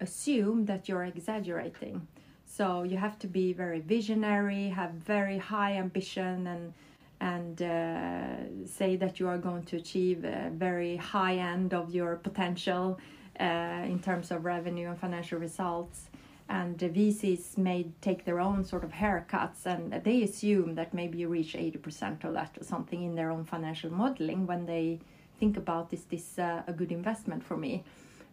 assume 0.00 0.66
that 0.66 0.88
you're 0.88 1.04
exaggerating. 1.04 2.06
So 2.44 2.82
you 2.82 2.96
have 2.96 3.18
to 3.20 3.26
be 3.26 3.52
very 3.52 3.80
visionary, 3.80 4.68
have 4.68 4.92
very 4.92 5.38
high 5.38 5.74
ambition, 5.74 6.46
and 6.46 6.72
and 7.20 7.62
uh, 7.62 8.66
say 8.66 8.94
that 8.96 9.18
you 9.18 9.26
are 9.26 9.38
going 9.38 9.64
to 9.64 9.76
achieve 9.76 10.24
a 10.24 10.50
very 10.54 10.96
high 10.96 11.34
end 11.34 11.74
of 11.74 11.92
your 11.92 12.14
potential 12.16 12.98
uh, 13.40 13.82
in 13.84 13.98
terms 13.98 14.30
of 14.30 14.44
revenue 14.44 14.88
and 14.88 14.98
financial 15.00 15.38
results. 15.38 16.10
And 16.48 16.78
the 16.78 16.88
VCs 16.88 17.58
may 17.58 17.90
take 18.00 18.24
their 18.24 18.40
own 18.40 18.64
sort 18.64 18.82
of 18.82 18.92
haircuts 18.92 19.66
and 19.66 19.92
they 20.04 20.22
assume 20.22 20.74
that 20.76 20.94
maybe 20.94 21.18
you 21.18 21.28
reach 21.28 21.52
80% 21.54 22.24
of 22.24 22.32
that 22.32 22.56
or 22.58 22.64
something 22.64 23.02
in 23.02 23.14
their 23.14 23.30
own 23.30 23.44
financial 23.44 23.92
modeling 23.92 24.46
when 24.46 24.64
they 24.64 25.00
think 25.38 25.56
about 25.56 25.92
is 25.92 26.04
this 26.04 26.38
uh, 26.38 26.62
a 26.66 26.72
good 26.72 26.90
investment 26.90 27.44
for 27.44 27.56
me? 27.56 27.84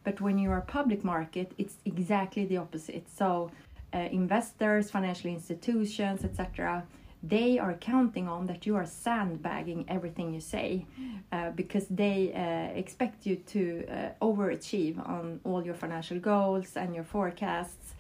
But 0.06 0.22
when 0.22 0.38
you 0.38 0.52
are 0.52 0.62
public 0.62 1.04
market, 1.04 1.52
it's 1.58 1.76
exactly 1.84 2.46
the 2.46 2.58
opposite. 2.58 3.06
So 3.10 3.52
uh, 3.94 3.98
investors, 3.98 4.90
financial 4.90 5.30
institutions, 5.30 6.24
etc 6.24 6.86
they 7.28 7.58
are 7.58 7.74
counting 7.74 8.28
on 8.28 8.46
that 8.46 8.66
you 8.66 8.76
are 8.76 8.86
sandbagging 8.86 9.86
everything 9.88 10.34
you 10.34 10.40
say 10.40 10.86
uh, 11.32 11.50
because 11.52 11.88
they 11.88 12.32
uh, 12.34 12.78
expect 12.78 13.26
you 13.26 13.36
to 13.38 13.86
uh, 13.88 14.10
overachieve 14.22 14.98
on 15.10 15.40
all 15.44 15.66
your 15.66 15.74
financial 15.74 16.20
goals 16.20 16.76
and 16.76 16.94
your 16.94 17.04
forecasts 17.04 17.95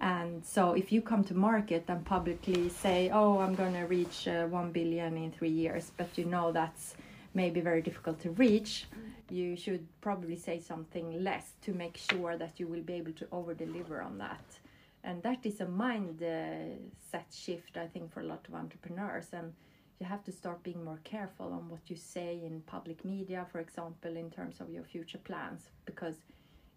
and 0.00 0.44
so 0.44 0.72
if 0.72 0.90
you 0.90 1.02
come 1.02 1.22
to 1.22 1.34
market 1.34 1.84
and 1.88 2.04
publicly 2.04 2.68
say 2.68 3.10
oh 3.12 3.38
i'm 3.38 3.54
going 3.54 3.74
to 3.74 3.82
reach 3.82 4.28
uh, 4.28 4.46
1 4.46 4.72
billion 4.72 5.16
in 5.16 5.30
3 5.30 5.48
years 5.48 5.92
but 5.96 6.08
you 6.16 6.24
know 6.24 6.52
that's 6.52 6.94
maybe 7.34 7.60
very 7.60 7.82
difficult 7.82 8.20
to 8.20 8.30
reach 8.30 8.86
you 9.30 9.56
should 9.56 9.86
probably 10.00 10.36
say 10.36 10.58
something 10.58 11.22
less 11.22 11.52
to 11.62 11.72
make 11.72 11.96
sure 11.96 12.36
that 12.36 12.58
you 12.58 12.66
will 12.66 12.82
be 12.82 12.94
able 12.94 13.12
to 13.12 13.26
over 13.32 13.54
deliver 13.54 14.02
on 14.02 14.18
that. 14.18 14.44
And 15.04 15.22
that 15.22 15.46
is 15.46 15.60
a 15.60 15.66
mindset 15.66 17.24
shift 17.32 17.76
i 17.76 17.86
think 17.86 18.12
for 18.12 18.20
a 18.20 18.24
lot 18.24 18.46
of 18.48 18.54
entrepreneurs. 18.54 19.28
And 19.32 19.52
you 19.98 20.06
have 20.06 20.24
to 20.24 20.32
start 20.32 20.62
being 20.62 20.84
more 20.84 21.00
careful 21.04 21.52
on 21.52 21.68
what 21.68 21.88
you 21.88 21.96
say 21.96 22.40
in 22.44 22.62
public 22.66 23.04
media 23.04 23.46
for 23.52 23.60
example 23.60 24.16
in 24.16 24.30
terms 24.30 24.60
of 24.60 24.70
your 24.70 24.84
future 24.84 25.18
plans 25.18 25.68
because 25.84 26.16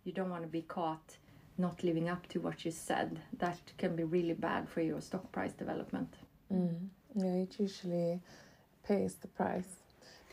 you 0.04 0.12
don't 0.12 0.30
want 0.30 0.44
to 0.44 0.50
be 0.50 0.62
caught 0.64 1.18
not 1.58 1.84
living 1.84 2.10
up 2.10 2.28
to 2.28 2.40
what 2.40 2.66
you 2.66 2.72
said 2.72 3.20
that 3.38 3.60
can 3.78 3.96
be 3.96 4.04
really 4.04 4.34
bad 4.34 4.68
for 4.68 4.82
your 4.82 5.02
stock 5.02 5.32
price 5.32 5.54
development. 5.54 6.14
Mm. 6.52 6.88
yeah 7.16 7.44
it 7.46 7.56
usually 7.60 8.20
pays 8.84 9.16
the 9.16 9.28
price. 9.28 9.78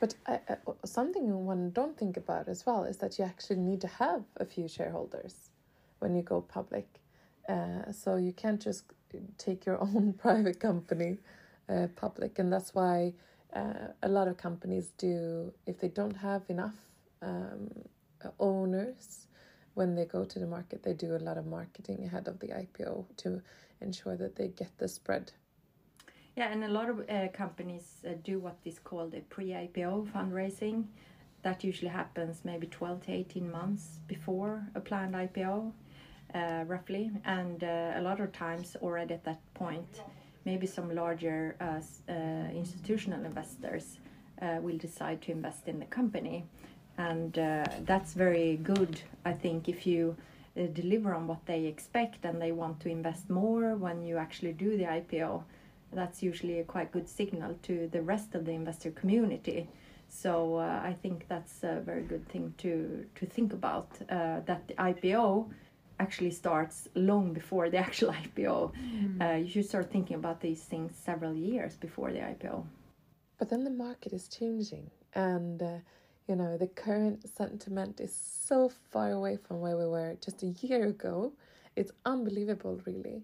But 0.00 0.14
uh, 0.26 0.38
something 0.84 1.44
one 1.44 1.70
don't 1.70 1.96
think 1.96 2.16
about 2.16 2.48
as 2.48 2.64
well 2.64 2.84
is 2.84 2.96
that 2.98 3.18
you 3.18 3.24
actually 3.24 3.56
need 3.56 3.82
to 3.82 3.86
have 3.86 4.22
a 4.38 4.46
few 4.46 4.66
shareholders 4.66 5.50
when 5.98 6.16
you 6.16 6.22
go 6.22 6.40
public. 6.40 6.88
Uh, 7.48 7.92
so 7.92 8.16
you 8.16 8.32
can't 8.32 8.60
just 8.60 8.84
take 9.36 9.66
your 9.66 9.80
own 9.86 10.14
private 10.14 10.58
company 10.58 11.18
uh, 11.68 11.86
public, 11.96 12.38
and 12.38 12.50
that's 12.52 12.74
why 12.74 13.12
uh, 13.54 13.88
a 14.02 14.08
lot 14.08 14.26
of 14.26 14.36
companies 14.36 14.92
do 14.96 15.52
if 15.66 15.78
they 15.80 15.88
don't 15.88 16.16
have 16.16 16.42
enough 16.48 16.74
um, 17.22 17.70
owners 18.38 19.26
when 19.74 19.94
they 19.94 20.04
go 20.04 20.24
to 20.24 20.38
the 20.38 20.46
market, 20.46 20.82
they 20.82 20.92
do 20.92 21.16
a 21.16 21.18
lot 21.18 21.38
of 21.38 21.46
marketing 21.46 22.04
ahead 22.04 22.28
of 22.28 22.38
the 22.40 22.48
IPO 22.48 23.04
to 23.18 23.42
ensure 23.80 24.16
that 24.16 24.36
they 24.36 24.48
get 24.48 24.76
the 24.78 24.88
spread. 24.88 25.32
Yeah, 26.36 26.50
and 26.52 26.64
a 26.64 26.68
lot 26.68 26.88
of 26.88 27.00
uh, 27.08 27.28
companies 27.32 28.02
uh, 28.06 28.12
do 28.24 28.38
what 28.38 28.56
is 28.64 28.78
called 28.78 29.14
a 29.14 29.20
pre 29.20 29.48
IPO 29.48 30.10
fundraising. 30.12 30.84
That 31.42 31.64
usually 31.64 31.90
happens 31.90 32.42
maybe 32.44 32.66
12 32.66 33.06
to 33.06 33.12
18 33.12 33.50
months 33.50 34.00
before 34.06 34.66
a 34.74 34.80
planned 34.80 35.14
IPO 35.14 35.72
uh, 36.34 36.64
roughly, 36.66 37.10
and 37.24 37.64
uh, 37.64 37.92
a 37.96 38.02
lot 38.02 38.20
of 38.20 38.32
times 38.32 38.76
already 38.82 39.14
at 39.14 39.24
that 39.24 39.40
point, 39.54 40.02
maybe 40.44 40.66
some 40.66 40.94
larger 40.94 41.56
uh, 41.60 41.80
uh 42.08 42.14
institutional 42.54 43.24
investors 43.24 43.98
will 44.62 44.78
decide 44.78 45.20
to 45.20 45.32
invest 45.32 45.68
in 45.68 45.78
the 45.78 45.84
company, 45.84 46.46
and 47.08 47.38
uh, 47.38 47.64
that's 47.90 48.12
very 48.12 48.56
good. 48.56 49.00
I 49.24 49.32
think 49.32 49.68
if 49.68 49.86
you 49.86 50.16
deliver 50.72 51.14
on 51.14 51.26
what 51.26 51.44
they 51.46 51.64
expect 51.64 52.24
and 52.24 52.40
they 52.42 52.52
want 52.52 52.80
to 52.80 52.88
invest 52.88 53.30
more 53.30 53.74
when 53.76 54.02
you 54.02 54.18
actually 54.18 54.52
do 54.52 54.76
the 54.76 54.84
IPO, 54.84 55.42
that's 55.92 56.22
usually 56.22 56.58
a 56.60 56.64
quite 56.64 56.92
good 56.92 57.08
signal 57.08 57.56
to 57.62 57.88
the 57.92 58.02
rest 58.02 58.34
of 58.34 58.44
the 58.44 58.52
investor 58.52 58.90
community. 58.90 59.68
So 60.08 60.58
I 60.58 60.94
think 61.02 61.26
that's 61.28 61.62
a 61.62 61.80
very 61.90 62.02
good 62.02 62.28
thing 62.28 62.52
to 62.58 62.72
to 63.18 63.26
think 63.26 63.52
about. 63.52 63.88
that 64.48 64.62
the 64.68 64.74
IPO 64.90 65.26
actually 66.00 66.30
starts 66.30 66.88
long 66.94 67.32
before 67.32 67.70
the 67.70 67.78
actual 67.86 68.10
IPO. 68.22 68.56
Mm. 68.72 69.20
Uh, 69.22 69.36
you 69.42 69.48
should 69.52 69.68
start 69.72 69.86
thinking 69.92 70.16
about 70.16 70.40
these 70.40 70.62
things 70.72 70.90
several 71.08 71.34
years 71.34 71.76
before 71.86 72.10
the 72.16 72.22
IPO. 72.32 72.64
But 73.38 73.48
then 73.50 73.62
the 73.64 73.76
market 73.86 74.12
is 74.12 74.28
changing, 74.28 74.90
and 75.14 75.62
uh, 75.62 75.78
you 76.28 76.36
know 76.36 76.56
the 76.56 76.66
current 76.66 77.28
sentiment 77.36 78.00
is 78.00 78.14
so 78.14 78.70
far 78.90 79.12
away 79.12 79.36
from 79.36 79.60
where 79.60 79.76
we 79.76 79.86
were 79.86 80.16
just 80.24 80.42
a 80.42 80.48
year 80.66 80.86
ago. 80.86 81.32
It's 81.76 81.92
unbelievable, 82.04 82.80
really. 82.84 83.22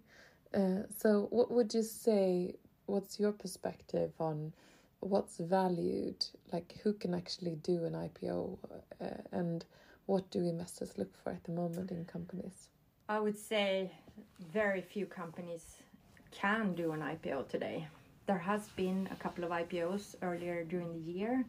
Uh, 0.55 0.83
so, 0.97 1.29
what 1.31 1.51
would 1.51 1.75
you 1.75 1.83
say? 1.83 2.55
What's 2.87 3.19
your 3.19 3.33
perspective 3.33 4.13
on 4.21 4.53
what's 5.01 5.39
valued? 5.39 6.25
Like, 6.53 6.79
who 6.83 6.93
can 6.93 7.15
actually 7.15 7.57
do 7.57 7.85
an 7.85 7.95
IPO, 7.95 8.59
uh, 9.01 9.07
and 9.33 9.65
what 10.07 10.31
do 10.31 10.39
investors 10.41 10.97
look 10.97 11.13
for 11.23 11.31
at 11.31 11.45
the 11.45 11.53
moment 11.53 11.91
in 11.91 12.05
companies? 12.05 12.69
I 13.09 13.21
would 13.21 13.39
say 13.39 13.91
very 14.53 14.81
few 14.81 15.07
companies 15.07 15.77
can 16.31 16.75
do 16.75 16.93
an 16.93 17.01
IPO 17.01 17.49
today. 17.49 17.87
There 18.27 18.39
has 18.39 18.69
been 18.71 19.09
a 19.13 19.17
couple 19.17 19.45
of 19.45 19.51
IPOs 19.51 20.17
earlier 20.23 20.65
during 20.65 20.93
the 20.93 21.13
year, 21.13 21.45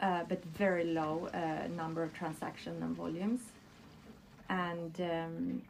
but 0.00 0.44
very 0.44 0.84
low 0.84 1.28
uh, 1.32 1.66
number 1.68 2.02
of 2.02 2.12
transactions 2.14 2.82
and 2.82 2.96
volumes. 2.96 3.40
And 4.48 5.00
um, 5.00 5.62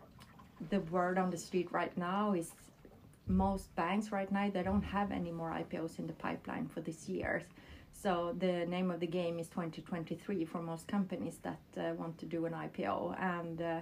the 0.70 0.80
word 0.80 1.18
on 1.18 1.30
the 1.30 1.38
street 1.38 1.68
right 1.72 1.96
now 1.96 2.34
is 2.34 2.52
most 3.28 3.74
banks 3.74 4.12
right 4.12 4.30
now 4.30 4.48
they 4.50 4.62
don't 4.62 4.82
have 4.82 5.10
any 5.10 5.32
more 5.32 5.50
IPOs 5.50 5.98
in 5.98 6.06
the 6.06 6.12
pipeline 6.12 6.68
for 6.72 6.80
this 6.80 7.08
year. 7.08 7.42
So 7.92 8.34
the 8.38 8.66
name 8.66 8.90
of 8.90 9.00
the 9.00 9.06
game 9.06 9.38
is 9.38 9.48
2023 9.48 10.44
for 10.44 10.62
most 10.62 10.86
companies 10.86 11.38
that 11.42 11.58
uh, 11.76 11.94
want 11.94 12.18
to 12.18 12.26
do 12.26 12.46
an 12.46 12.52
IPO, 12.52 13.20
and 13.20 13.60
uh, 13.60 13.80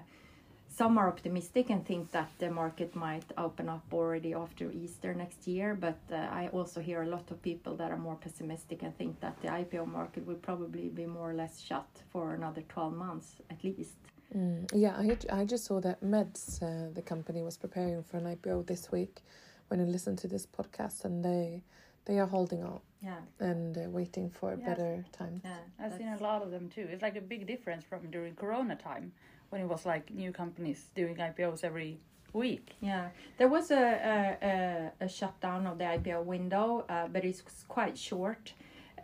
some 0.76 0.99
are 0.99 1.09
optimistic 1.09 1.71
and 1.71 1.87
think 1.87 2.11
that 2.11 2.31
the 2.38 2.50
market 2.50 2.97
might 2.97 3.25
open 3.38 3.69
up 3.69 3.85
already 3.93 4.35
after 4.35 4.73
Easter 4.73 5.14
next 5.14 5.47
year. 5.47 5.75
But 5.75 5.99
uh, 6.11 6.16
I 6.16 6.49
also 6.52 6.81
hear 6.81 7.02
a 7.02 7.07
lot 7.07 7.31
of 7.31 7.40
people 7.43 7.76
that 7.76 7.90
are 7.93 7.97
more 7.97 8.16
pessimistic 8.16 8.83
and 8.83 8.97
think 8.99 9.21
that 9.21 9.40
the 9.40 9.49
IPO 9.49 9.87
market 9.87 10.26
will 10.26 10.40
probably 10.49 10.88
be 10.88 11.07
more 11.07 11.31
or 11.31 11.35
less 11.35 11.61
shut 11.61 11.87
for 12.11 12.35
another 12.35 12.62
12 12.69 12.93
months 12.95 13.37
at 13.50 13.62
least. 13.62 13.95
Mm, 14.37 14.69
yeah, 14.75 14.97
I, 14.99 15.40
I 15.40 15.45
just 15.45 15.64
saw 15.64 15.81
that 15.81 16.02
Meds, 16.02 16.61
uh, 16.62 16.93
the 16.93 17.02
company, 17.02 17.43
was 17.43 17.57
preparing 17.57 18.02
for 18.02 18.16
an 18.16 18.25
IPO 18.25 18.66
this 18.66 18.90
week 18.90 19.23
when 19.69 19.81
I 19.81 19.85
listened 19.85 20.19
to 20.19 20.28
this 20.28 20.47
podcast, 20.47 21.04
and 21.04 21.25
they 21.25 21.62
they 22.07 22.19
are 22.19 22.26
holding 22.26 22.62
on 22.62 22.81
Yeah. 23.00 23.21
and 23.40 23.78
uh, 23.78 23.83
waiting 23.88 24.28
for 24.28 24.50
Yes. 24.50 24.66
better 24.66 25.04
times. 25.12 25.40
Yeah. 25.45 25.57
I've 25.78 25.97
seen 25.97 26.09
a 26.09 26.23
lot 26.23 26.43
of 26.43 26.50
them 26.50 26.69
too. 26.69 26.87
It's 26.90 27.00
like 27.02 27.16
a 27.16 27.21
big 27.23 27.47
difference 27.47 27.85
from 27.85 28.11
during 28.11 28.35
Corona 28.35 28.76
time 28.76 29.12
when 29.54 29.62
it 29.62 29.68
was 29.68 29.87
like 29.87 30.12
new 30.12 30.32
companies 30.32 30.87
doing 30.96 31.14
IPOs 31.14 31.62
every 31.62 31.96
week. 32.32 32.73
Yeah, 32.80 33.11
there 33.38 33.49
was 33.49 33.70
a 33.70 33.84
a, 34.14 34.49
a, 34.52 35.04
a 35.04 35.08
shutdown 35.08 35.66
of 35.68 35.78
the 35.78 35.84
IPO 35.84 36.25
window, 36.25 36.84
uh, 36.88 37.06
but 37.06 37.25
it's 37.25 37.42
quite 37.68 37.96
short, 37.96 38.52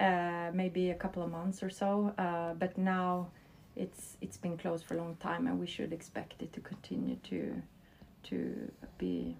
uh, 0.00 0.50
maybe 0.52 0.90
a 0.90 0.94
couple 0.96 1.22
of 1.22 1.30
months 1.30 1.62
or 1.62 1.70
so. 1.70 2.12
Uh, 2.18 2.54
but 2.54 2.76
now 2.76 3.28
it's 3.76 4.16
it's 4.20 4.36
been 4.38 4.58
closed 4.58 4.84
for 4.86 4.94
a 4.94 4.98
long 4.98 5.14
time, 5.20 5.46
and 5.46 5.60
we 5.60 5.66
should 5.68 5.92
expect 5.92 6.42
it 6.42 6.52
to 6.52 6.60
continue 6.60 7.16
to 7.30 7.62
to 8.24 8.36
be 8.98 9.36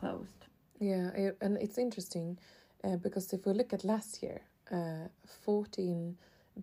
closed. 0.00 0.40
Yeah, 0.80 1.10
i- 1.16 1.36
and 1.44 1.56
it's 1.62 1.78
interesting 1.78 2.38
uh, 2.84 2.96
because 2.96 3.32
if 3.32 3.46
we 3.46 3.52
look 3.54 3.72
at 3.72 3.84
last 3.84 4.22
year, 4.22 4.40
uh, 4.70 5.08
fourteen 5.44 6.16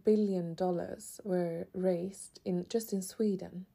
billion 0.06 0.54
dollars 0.54 1.20
were 1.24 1.66
raised 1.74 2.40
in 2.46 2.66
just 2.74 2.94
in 2.94 3.02
Sweden, 3.02 3.66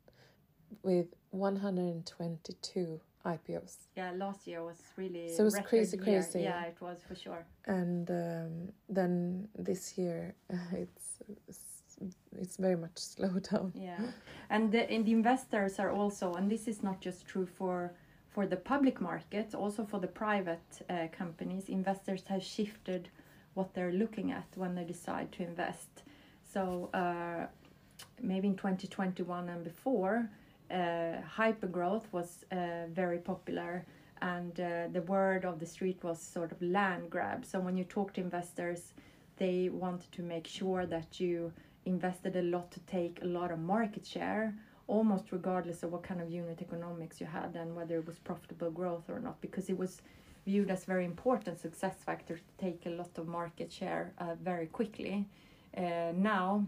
with 0.85 1.07
one 1.31 1.57
hundred 1.57 1.87
and 1.95 2.07
twenty-two 2.07 3.01
IPOs, 3.27 3.77
Yeah, 3.97 4.13
last 4.13 4.47
year 4.47 4.63
was 4.63 4.83
really 4.97 5.29
So 5.35 5.43
it 5.43 5.45
was 5.47 5.59
crazy, 5.61 5.97
year. 5.97 6.05
crazy. 6.05 6.41
Yeah, 6.43 6.65
it 6.67 6.77
was 6.81 6.99
for 7.09 7.15
sure. 7.15 7.45
and 7.67 8.11
um, 8.11 8.69
then 8.89 9.49
this 9.59 9.97
year 9.99 10.35
it's 10.73 11.19
it's- 11.49 11.71
it's 12.37 12.57
very 12.57 12.77
much 12.77 12.99
slowed 12.99 13.45
down. 13.51 13.73
Yeah, 13.75 14.01
and 14.51 14.73
the, 14.73 14.91
and 14.91 15.07
the 15.07 15.13
investors 15.13 15.79
are 15.79 15.91
also, 15.91 16.35
and 16.35 16.51
this 16.51 16.67
is 16.67 16.83
not 16.83 17.01
just 17.01 17.25
true 17.27 17.47
for 17.47 17.93
for 18.29 18.47
the 18.49 18.57
public 18.57 19.01
market, 19.01 19.55
also 19.55 19.85
for 19.85 20.01
the 20.01 20.09
private 20.09 20.69
uh, 20.91 21.07
companies. 21.17 21.69
Investors 21.69 22.25
have 22.27 22.43
shifted 22.43 23.09
what 23.55 23.73
they're 23.75 23.93
looking 23.93 24.33
at 24.33 24.47
when 24.57 24.75
they 24.75 24.83
decide 24.85 25.31
to 25.33 25.45
invest. 25.45 26.03
So 26.53 26.91
uh, 26.93 27.47
maybe 28.21 28.49
in 28.49 28.57
2021 28.57 29.49
and 29.49 29.63
before, 29.63 30.29
uh, 30.71 31.21
hypergrowth 31.39 32.05
was 32.13 32.45
uh, 32.53 32.87
very 32.91 33.19
popular. 33.19 33.85
And 34.23 34.59
uh, 34.59 34.89
the 34.93 35.03
word 35.03 35.45
of 35.45 35.59
the 35.59 35.67
street 35.67 35.99
was 36.03 36.19
sort 36.21 36.53
of 36.53 36.63
land 36.63 37.11
grab. 37.11 37.45
So 37.45 37.61
when 37.61 37.77
you 37.77 37.85
talk 37.85 38.15
to 38.15 38.21
investors, 38.21 38.95
they 39.37 39.69
wanted 39.69 40.11
to 40.13 40.23
make 40.23 40.47
sure 40.47 40.87
that 40.87 41.21
you 41.21 41.53
invested 41.85 42.37
a 42.37 42.43
lot 42.43 42.71
to 42.71 42.81
take 42.81 43.21
a 43.23 43.27
lot 43.27 43.51
of 43.51 43.59
market 43.59 44.07
share 44.07 44.55
almost 44.87 45.33
regardless 45.33 45.83
of 45.83 45.93
what 45.93 46.03
kind 46.03 46.21
of 46.21 46.31
unit 46.31 46.61
economics 46.61 47.21
you 47.21 47.27
had 47.27 47.57
and 47.57 47.75
whether 47.75 47.99
it 47.99 48.07
was 48.07 48.19
profitable 48.19 48.71
growth 48.71 49.09
or 49.09 49.19
not 49.19 49.41
because 49.41 49.69
it 49.69 49.79
was 49.79 50.03
viewed 50.47 50.71
as 50.71 50.85
very 50.85 51.05
important 51.05 51.59
success 51.59 51.97
factor 52.05 52.37
to 52.37 52.43
take 52.59 52.85
a 52.87 52.91
lot 52.91 53.11
of 53.17 53.27
market 53.27 53.73
share 53.73 54.13
uh, 54.19 54.35
very 54.43 54.67
quickly 54.67 55.27
uh, 55.77 56.13
now 56.15 56.65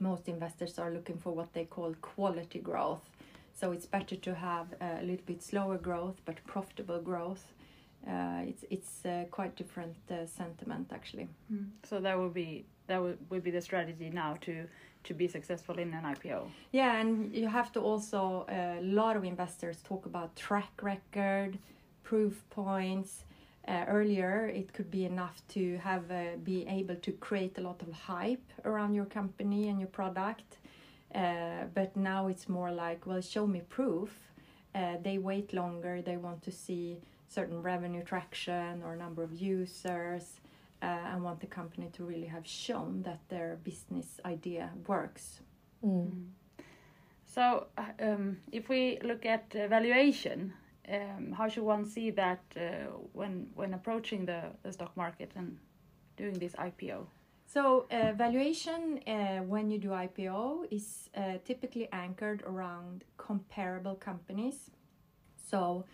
most 0.00 0.28
investors 0.28 0.78
are 0.78 0.90
looking 0.90 1.16
for 1.18 1.32
what 1.32 1.52
they 1.52 1.64
call 1.64 1.94
quality 2.02 2.58
growth 2.58 3.08
so 3.52 3.72
it's 3.72 3.86
better 3.86 4.16
to 4.16 4.34
have 4.34 4.66
a 4.80 5.02
little 5.02 5.24
bit 5.26 5.42
slower 5.42 5.78
growth 5.78 6.16
but 6.24 6.36
profitable 6.46 7.00
growth 7.00 7.44
uh, 8.06 8.42
it's 8.46 8.64
it's 8.70 9.06
uh, 9.06 9.24
quite 9.30 9.56
different 9.56 9.96
uh, 10.10 10.26
sentiment 10.26 10.90
actually 10.92 11.28
So 11.88 12.00
that 12.00 12.18
would 12.18 12.34
be 12.34 12.64
that 12.86 13.00
would, 13.02 13.18
would 13.30 13.42
be 13.42 13.50
the 13.50 13.60
strategy 13.62 14.10
now 14.10 14.34
to 14.42 14.66
to 15.04 15.14
be 15.14 15.28
successful 15.28 15.78
in 15.78 15.92
an 15.94 16.04
IPO. 16.04 16.48
Yeah, 16.72 16.98
and 17.00 17.34
you 17.34 17.46
have 17.48 17.70
to 17.72 17.80
also, 17.80 18.46
a 18.48 18.80
lot 18.82 19.16
of 19.16 19.24
investors 19.24 19.82
talk 19.82 20.06
about 20.06 20.34
track 20.34 20.72
record, 20.82 21.58
proof 22.02 22.42
points. 22.50 23.24
Uh, 23.66 23.84
earlier, 23.88 24.46
it 24.48 24.72
could 24.74 24.90
be 24.90 25.06
enough 25.06 25.42
to 25.48 25.78
have 25.78 26.10
uh, 26.10 26.36
be 26.42 26.66
able 26.66 26.96
to 26.96 27.12
create 27.12 27.56
a 27.56 27.62
lot 27.62 27.80
of 27.80 27.90
hype 27.92 28.52
around 28.64 28.94
your 28.94 29.06
company 29.06 29.68
and 29.68 29.80
your 29.80 29.88
product. 29.88 30.58
Uh, 31.14 31.64
but 31.74 31.96
now 31.96 32.26
it's 32.26 32.48
more 32.48 32.70
like, 32.70 33.06
well, 33.06 33.20
show 33.20 33.46
me 33.46 33.62
proof. 33.68 34.10
Uh, 34.74 34.96
they 35.02 35.16
wait 35.16 35.54
longer. 35.54 36.02
They 36.02 36.16
want 36.18 36.42
to 36.42 36.50
see 36.50 36.98
certain 37.28 37.62
revenue 37.62 38.02
traction 38.02 38.82
or 38.82 38.96
number 38.96 39.22
of 39.22 39.32
users, 39.32 40.40
uh, 40.82 41.12
and 41.12 41.22
want 41.22 41.40
the 41.40 41.46
company 41.46 41.88
to 41.94 42.04
really 42.04 42.26
have 42.26 42.46
shown 42.46 43.02
that 43.02 43.20
their 43.28 43.58
business 43.64 44.20
idea 44.24 44.70
works. 44.86 45.40
Mm. 45.82 46.26
So 47.24 47.66
uh, 47.78 47.84
um, 48.00 48.36
if 48.52 48.68
we 48.68 48.98
look 49.02 49.24
at 49.24 49.52
valuation, 49.52 50.52
um, 50.92 51.32
how 51.32 51.48
should 51.48 51.64
one 51.64 51.84
see 51.84 52.10
that 52.10 52.42
uh, 52.56 52.60
when 53.12 53.48
when 53.54 53.74
approaching 53.74 54.26
the, 54.26 54.42
the 54.62 54.72
stock 54.72 54.96
market 54.96 55.30
and 55.36 55.58
doing 56.16 56.38
this 56.38 56.52
IPO? 56.52 57.06
So, 57.46 57.86
uh, 57.90 58.12
valuation 58.12 59.00
uh, 59.06 59.38
when 59.42 59.70
you 59.70 59.78
do 59.78 59.90
IPO 59.90 60.72
is 60.72 61.10
uh, 61.16 61.38
typically 61.44 61.88
anchored 61.92 62.42
around 62.46 63.04
comparable 63.16 63.94
companies. 63.94 64.70
So, 65.50 65.84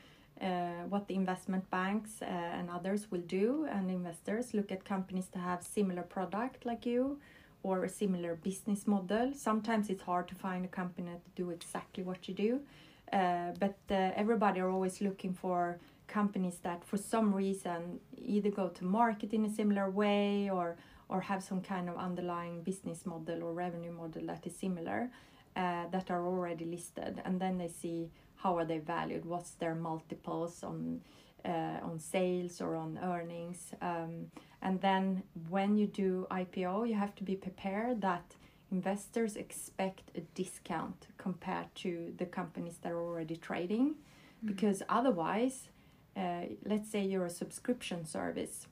uh, 0.41 0.85
what 0.89 1.07
the 1.07 1.15
investment 1.15 1.69
banks 1.71 2.23
uh, 2.23 2.25
and 2.25 2.71
others 2.71 3.11
will 3.11 3.21
do, 3.27 3.67
and 3.71 3.91
investors 3.91 4.55
look 4.55 4.73
at 4.73 4.85
companies 4.85 5.27
that 5.33 5.41
have 5.41 5.63
similar 5.63 6.03
product 6.03 6.65
like 6.65 6.87
you 6.87 7.19
or 7.63 7.85
a 7.85 7.89
similar 7.89 8.37
business 8.37 8.87
model. 8.87 9.33
Sometimes 9.35 9.91
it's 9.91 10.03
hard 10.03 10.29
to 10.29 10.35
find 10.35 10.65
a 10.65 10.69
company 10.69 11.11
that 11.11 11.35
do 11.35 11.51
exactly 11.51 12.03
what 12.03 12.27
you 12.27 12.35
do, 12.35 12.61
but 13.13 13.79
uh, 13.91 14.13
everybody 14.17 14.61
are 14.61 14.71
always 14.71 15.01
looking 15.01 15.35
for 15.35 15.79
companies 16.07 16.59
that, 16.63 16.85
for 16.85 16.97
some 16.97 17.35
reason, 17.35 18.01
either 18.17 18.51
go 18.51 18.69
to 18.69 18.85
market 18.85 19.33
in 19.33 19.45
a 19.45 19.51
similar 19.51 19.91
way 19.91 20.51
or 20.51 20.77
or 21.09 21.21
have 21.21 21.43
some 21.43 21.61
kind 21.61 21.89
of 21.89 21.97
underlying 21.97 22.63
business 22.63 23.05
model 23.05 23.43
or 23.43 23.53
revenue 23.53 23.91
model 23.91 24.25
that 24.27 24.47
is 24.47 24.57
similar 24.57 25.11
uh, 25.57 25.85
that 25.91 26.09
are 26.09 26.25
already 26.25 26.65
listed. 26.65 27.21
And 27.25 27.41
then 27.41 27.59
they 27.59 27.67
see 27.67 28.11
how 28.37 28.57
are 28.57 28.65
they 28.65 28.79
valued 28.79 29.25
what's 29.25 29.51
their 29.51 29.75
multiples 29.75 30.63
on 30.63 31.01
uh, 31.45 31.79
on 31.83 31.99
sales 31.99 32.61
or 32.61 32.77
on 32.77 32.99
earnings. 33.03 33.73
Um, 33.81 34.31
and 34.63 34.81
then 34.81 35.23
when 35.49 35.77
you 35.77 35.87
do 35.87 36.27
ipo 36.31 36.87
you 36.89 36.95
have 36.95 37.15
to 37.15 37.25
be 37.25 37.35
prepared 37.35 38.03
that 38.03 38.35
investors 38.71 39.37
expect 39.37 40.11
a 40.17 40.21
discount 40.35 41.07
compared 41.19 41.75
to 41.77 42.15
the 42.19 42.27
companies 42.27 42.79
that 42.83 42.93
are 42.93 43.03
already 43.03 43.37
trading. 43.37 43.97
Because 44.43 44.83
otherwise 44.89 45.69
uh, 46.17 46.43
let's 46.65 46.91
say 46.91 47.03
you're 47.05 47.27
a 47.27 47.31
subscription 47.31 48.05
service 48.05 48.67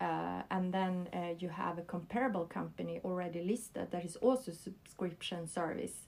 uh, 0.00 0.42
and 0.50 0.72
then 0.72 1.08
uh, 1.12 1.34
you 1.38 1.48
have 1.48 1.78
a 1.78 1.82
comparable 1.82 2.44
company 2.44 3.00
already 3.04 3.42
listed 3.42 3.90
that 3.90 4.04
is 4.04 4.16
also 4.16 4.52
subscription 4.52 5.46
service 5.48 6.06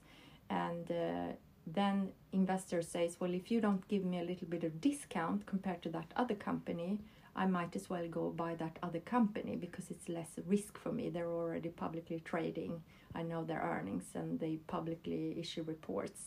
and 0.49 0.89
uh, 0.91 1.33
then 1.67 2.09
investor 2.31 2.81
says 2.81 3.17
well 3.19 3.33
if 3.33 3.51
you 3.51 3.59
don't 3.59 3.87
give 3.87 4.05
me 4.05 4.19
a 4.19 4.23
little 4.23 4.47
bit 4.47 4.63
of 4.63 4.79
discount 4.79 5.45
compared 5.45 5.81
to 5.81 5.89
that 5.89 6.11
other 6.15 6.35
company 6.35 6.99
i 7.43 7.45
might 7.45 7.75
as 7.75 7.89
well 7.89 8.07
go 8.07 8.23
buy 8.43 8.53
that 8.55 8.75
other 8.83 9.03
company 9.15 9.55
because 9.55 9.89
it's 9.93 10.07
less 10.17 10.31
risk 10.45 10.77
for 10.77 10.91
me 10.91 11.09
they're 11.09 11.35
already 11.43 11.69
publicly 11.69 12.19
trading 12.31 12.73
i 13.15 13.23
know 13.23 13.43
their 13.43 13.61
earnings 13.61 14.07
and 14.13 14.39
they 14.39 14.53
publicly 14.67 15.39
issue 15.39 15.63
reports 15.63 16.21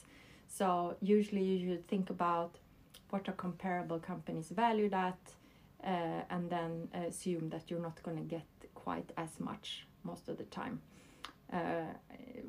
so 0.49 0.97
usually 1.01 1.43
you 1.43 1.59
should 1.67 1.87
think 1.89 2.11
about 2.11 2.59
what 3.11 3.29
are 3.29 3.39
comparable 3.47 3.99
companies 3.99 4.49
valued 4.49 4.95
at 4.95 5.19
uh, 5.85 6.23
and 6.31 6.49
then 6.51 6.89
assume 7.09 7.49
that 7.51 7.71
you're 7.71 7.81
not 7.81 8.03
going 8.03 8.17
to 8.17 8.23
get 8.23 8.47
quite 8.75 9.11
as 9.17 9.41
much 9.41 9.87
most 10.05 10.29
of 10.29 10.39
the 10.39 10.45
time. 10.45 10.81
Uh, 11.53 11.85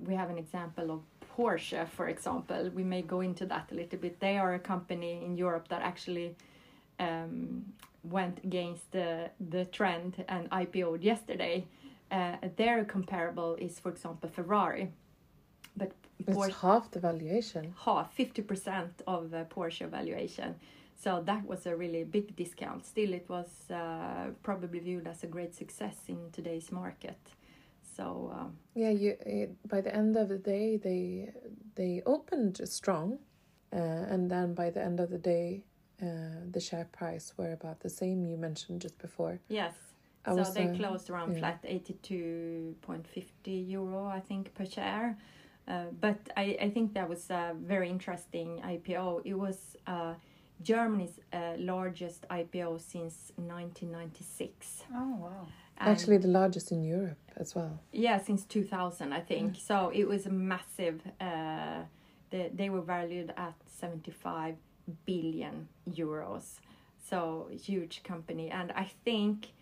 we 0.06 0.14
have 0.16 0.30
an 0.30 0.38
example 0.38 0.92
of 0.92 1.02
Porsche, 1.36 1.88
for 1.90 2.08
example. 2.08 2.70
We 2.74 2.84
may 2.84 3.02
go 3.02 3.22
into 3.22 3.46
that 3.48 3.72
a 3.72 3.76
little 3.76 4.00
bit. 4.00 4.20
They 4.20 4.38
are 4.38 4.54
a 4.54 4.60
company 4.60 5.24
in 5.26 5.36
Europe 5.36 5.68
that 5.70 5.82
actually 5.82 6.36
um, 7.00 7.66
went 8.04 8.40
against 8.44 8.92
the, 8.92 9.30
the 9.50 9.66
trend 9.66 10.24
and 10.28 10.50
IPO'd 10.52 11.04
yesterday. 11.04 11.66
Uh, 12.12 12.36
their 12.58 12.84
comparable 12.86 13.56
is, 13.56 13.80
for 13.80 13.90
example, 13.90 14.30
Ferrari. 14.30 14.92
But 15.76 15.92
It's 16.20 16.38
Porsche 16.38 16.54
half 16.62 16.92
the 16.92 17.00
valuation. 17.00 17.74
half, 17.86 18.16
50% 18.16 18.90
of 19.08 19.34
uh, 19.34 19.46
Porsche 19.46 19.90
valuation. 19.90 20.56
So 20.96 21.22
that 21.26 21.46
was 21.46 21.66
a 21.66 21.76
really 21.76 22.04
big 22.04 22.36
discount. 22.36 22.86
Still, 22.86 23.14
it 23.14 23.26
was 23.28 23.50
uh, 23.72 24.28
probably 24.44 24.80
viewed 24.80 25.08
as 25.08 25.24
a 25.24 25.28
great 25.28 25.56
success 25.56 25.96
in 26.08 26.18
today's 26.32 26.72
market. 26.72 27.18
So 27.98 28.32
um, 28.34 28.54
Yeah, 28.76 28.90
you. 28.90 29.18
It, 29.26 29.68
by 29.68 29.82
the 29.82 29.94
end 29.96 30.16
of 30.16 30.30
the 30.30 30.38
day, 30.38 30.78
they 30.78 31.32
they 31.76 32.02
opened 32.06 32.62
strong, 32.66 33.20
uh, 33.72 33.78
and 34.14 34.30
then 34.32 34.54
by 34.54 34.70
the 34.70 34.82
end 34.84 35.00
of 35.00 35.10
the 35.10 35.18
day, 35.18 35.64
uh, 36.02 36.06
the 36.52 36.60
share 36.60 36.88
price 36.92 37.34
were 37.38 37.52
about 37.52 37.82
the 37.82 37.90
same 37.90 38.26
you 38.26 38.38
mentioned 38.38 38.82
just 38.82 38.98
before. 39.00 39.40
yes, 39.48 39.74
I 40.26 40.36
so 40.36 40.44
they 40.52 40.68
uh, 40.68 40.76
closed 40.76 41.10
around 41.10 41.34
yeah. 41.34 41.40
flat 41.40 41.64
82.50 41.64 43.70
euro, 43.70 44.06
I 44.06 44.22
think, 44.22 44.54
per 44.54 44.66
share. 44.66 45.18
Uh, 45.68 45.86
but 46.00 46.18
I, 46.36 46.58
I 46.62 46.70
think 46.70 46.94
that 46.94 47.08
was 47.08 47.30
a 47.30 47.56
very 47.58 47.90
interesting 47.90 48.62
IPO. 48.66 49.22
It 49.26 49.34
was 49.34 49.78
a 49.88 50.16
Germany's 50.62 51.20
uh, 51.32 51.54
largest 51.58 52.26
IPO 52.30 52.82
since 52.82 53.32
1996. 53.36 54.84
Oh 54.94 55.16
wow. 55.20 55.48
And- 55.78 55.90
Actually, 55.90 56.18
the 56.18 56.28
largest 56.28 56.72
in 56.72 56.84
Europe 56.84 57.18
as 57.38 57.56
well. 57.56 57.80
yeah, 57.92 58.18
since 58.18 58.46
2000, 58.46 59.12
I 59.12 59.22
think. 59.22 59.56
So 59.58 59.90
it 59.94 60.08
was 60.08 60.26
a 60.26 60.30
massive. 60.30 61.02
Uh, 61.20 61.82
the, 62.30 62.50
they 62.54 62.70
were 62.70 62.82
valued 62.82 63.34
at 63.38 63.56
75 63.68 64.56
billion 65.06 65.68
euros. 65.90 66.60
So 67.10 67.50
huge 67.52 68.04
company, 68.04 68.50
and 68.50 68.72
I 68.72 68.90
think 69.06 69.54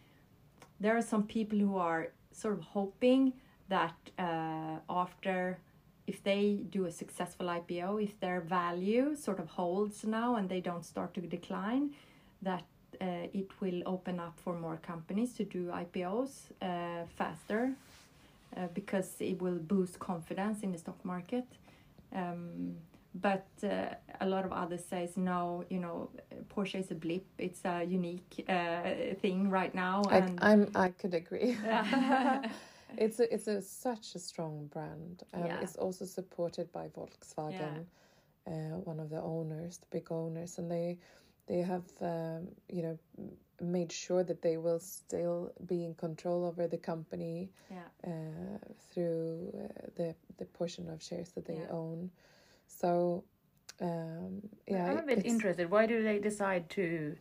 there 0.80 0.96
are 0.96 1.02
some 1.02 1.24
people 1.24 1.58
who 1.58 1.78
are 1.78 2.10
sort 2.32 2.54
of 2.54 2.62
hoping 2.62 3.34
that 3.70 3.96
uh, 4.20 4.78
after. 4.90 5.60
If 6.08 6.24
they 6.24 6.60
do 6.72 6.88
a 6.88 6.92
successful 6.92 7.46
IPO, 7.46 8.04
if 8.04 8.20
their 8.20 8.42
value 8.42 9.16
sort 9.16 9.40
of 9.40 9.48
holds 9.48 10.04
now 10.04 10.36
and 10.36 10.50
they 10.50 10.60
don't 10.60 10.84
start 10.84 11.14
to 11.14 11.22
decline, 11.22 11.92
that 12.42 12.64
uh, 13.00 13.28
it 13.34 13.50
will 13.62 13.82
open 13.86 14.20
up 14.20 14.38
for 14.44 14.54
more 14.54 14.78
companies 14.78 15.34
to 15.34 15.46
do 15.46 15.68
IPOs 15.68 16.52
uh, 16.62 17.06
faster 17.16 17.72
uh, 18.58 18.68
because 18.74 19.16
it 19.20 19.42
will 19.42 19.58
boost 19.58 20.00
confidence 20.00 20.64
in 20.64 20.72
the 20.72 20.78
stock 20.78 21.04
market. 21.06 21.46
Um, 22.14 22.76
but 23.14 23.48
uh, 23.64 23.96
a 24.20 24.26
lot 24.28 24.46
of 24.46 24.52
others 24.52 24.84
says 24.86 25.18
no, 25.18 25.64
you 25.70 25.80
know, 25.80 26.10
Porsche 26.50 26.80
is 26.80 26.92
a 26.92 26.96
blip. 26.96 27.26
It's 27.38 27.66
a 27.66 27.84
unique 27.84 28.46
uh, 28.48 29.16
thing 29.22 29.50
right 29.50 29.74
now, 29.74 30.04
I, 30.10 30.18
and 30.18 30.40
I'm 30.40 30.68
I 30.76 30.90
could 30.90 31.14
agree. 31.14 31.58
It's 32.98 33.20
a, 33.20 33.34
it's 33.34 33.48
a, 33.48 33.62
such 33.62 34.16
a 34.16 34.20
strong 34.20 34.68
brand. 34.68 35.24
Um, 35.34 35.44
Yeah. 35.46 35.58
It's 35.62 35.76
also 35.78 36.06
supported 36.06 36.72
by 36.72 36.88
Volkswagen, 36.90 37.86
uh, 38.48 38.78
one 38.84 39.00
of 39.00 39.10
the 39.10 39.22
owners, 39.22 39.78
the 39.78 39.88
big 39.92 40.12
owners, 40.12 40.58
and 40.58 40.70
they 40.70 40.98
they 41.48 41.62
have 41.62 41.84
um, 42.02 42.48
you 42.70 42.82
know 42.84 42.98
made 43.62 43.92
sure 43.92 44.24
that 44.24 44.42
they 44.42 44.58
will 44.58 44.80
still 44.80 45.52
be 45.66 45.84
in 45.86 45.94
control 45.96 46.46
over 46.46 46.68
the 46.68 46.78
company 46.78 47.50
yeah. 47.70 47.78
uh, 48.06 48.58
through 48.92 49.52
uh, 49.56 49.88
the 49.96 50.16
the 50.38 50.46
portion 50.46 50.90
of 50.90 51.02
shares 51.02 51.30
that 51.32 51.46
they 51.46 51.60
Yeah. 51.60 51.72
own. 51.72 52.12
So 52.80 53.24
um, 53.82 54.42
yeah, 54.68 54.86
I'm 54.86 54.98
a 54.98 55.02
bit 55.02 55.26
interested. 55.26 55.70
Why 55.70 55.86
do 55.86 56.04
they 56.04 56.20
decide 56.20 56.70
to 56.72 57.16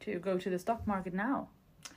to 0.00 0.18
go 0.18 0.36
to 0.38 0.50
the 0.50 0.58
stock 0.58 0.86
market 0.86 1.14
now? 1.14 1.48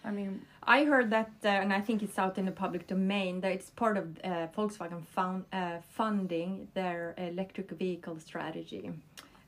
I 0.03 0.11
mean, 0.11 0.41
I 0.63 0.83
heard 0.83 1.09
that, 1.11 1.31
uh, 1.43 1.47
and 1.47 1.73
I 1.73 1.81
think 1.81 2.03
it's 2.03 2.17
out 2.17 2.37
in 2.37 2.45
the 2.45 2.51
public 2.51 2.87
domain, 2.87 3.41
that 3.41 3.51
it's 3.51 3.69
part 3.71 3.97
of 3.97 4.17
uh, 4.23 4.47
Volkswagen 4.55 5.03
found, 5.05 5.45
uh, 5.51 5.77
funding 5.89 6.67
their 6.73 7.15
electric 7.17 7.71
vehicle 7.71 8.19
strategy. 8.19 8.91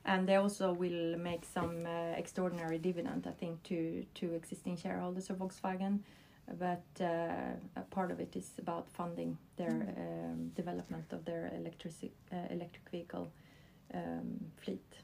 And 0.04 0.28
they 0.28 0.36
also 0.36 0.72
will 0.72 1.16
make 1.18 1.44
some 1.44 1.86
uh, 1.86 2.16
extraordinary 2.16 2.78
dividend, 2.78 3.26
I 3.26 3.32
think, 3.32 3.62
to, 3.64 4.04
to 4.14 4.34
existing 4.34 4.76
shareholders 4.76 5.30
of 5.30 5.36
Volkswagen. 5.38 6.00
But 6.58 6.86
uh, 7.00 7.54
a 7.76 7.82
part 7.90 8.10
of 8.10 8.18
it 8.20 8.34
is 8.34 8.52
about 8.58 8.88
funding 8.90 9.36
their 9.56 9.70
um, 9.70 10.50
development 10.56 11.12
of 11.12 11.24
their 11.24 11.52
electric, 11.54 11.92
uh, 12.32 12.36
electric 12.50 12.88
vehicle 12.90 13.30
um, 13.94 14.38
fleet. 14.62 14.94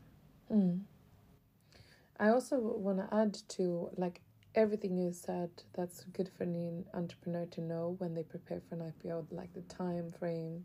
Mm. 0.52 0.80
I 2.18 2.28
also 2.28 2.58
want 2.58 2.98
to 2.98 3.14
add 3.14 3.34
to 3.50 3.90
like 3.96 4.20
everything 4.54 4.96
you 4.96 5.12
said. 5.12 5.50
That's 5.74 6.04
good 6.12 6.30
for 6.36 6.44
an 6.44 6.84
entrepreneur 6.94 7.46
to 7.46 7.60
know 7.60 7.96
when 7.98 8.14
they 8.14 8.22
prepare 8.22 8.60
for 8.68 8.76
an 8.76 8.92
IPO, 8.92 9.26
like 9.30 9.52
the 9.52 9.62
time 9.62 10.12
frame, 10.18 10.64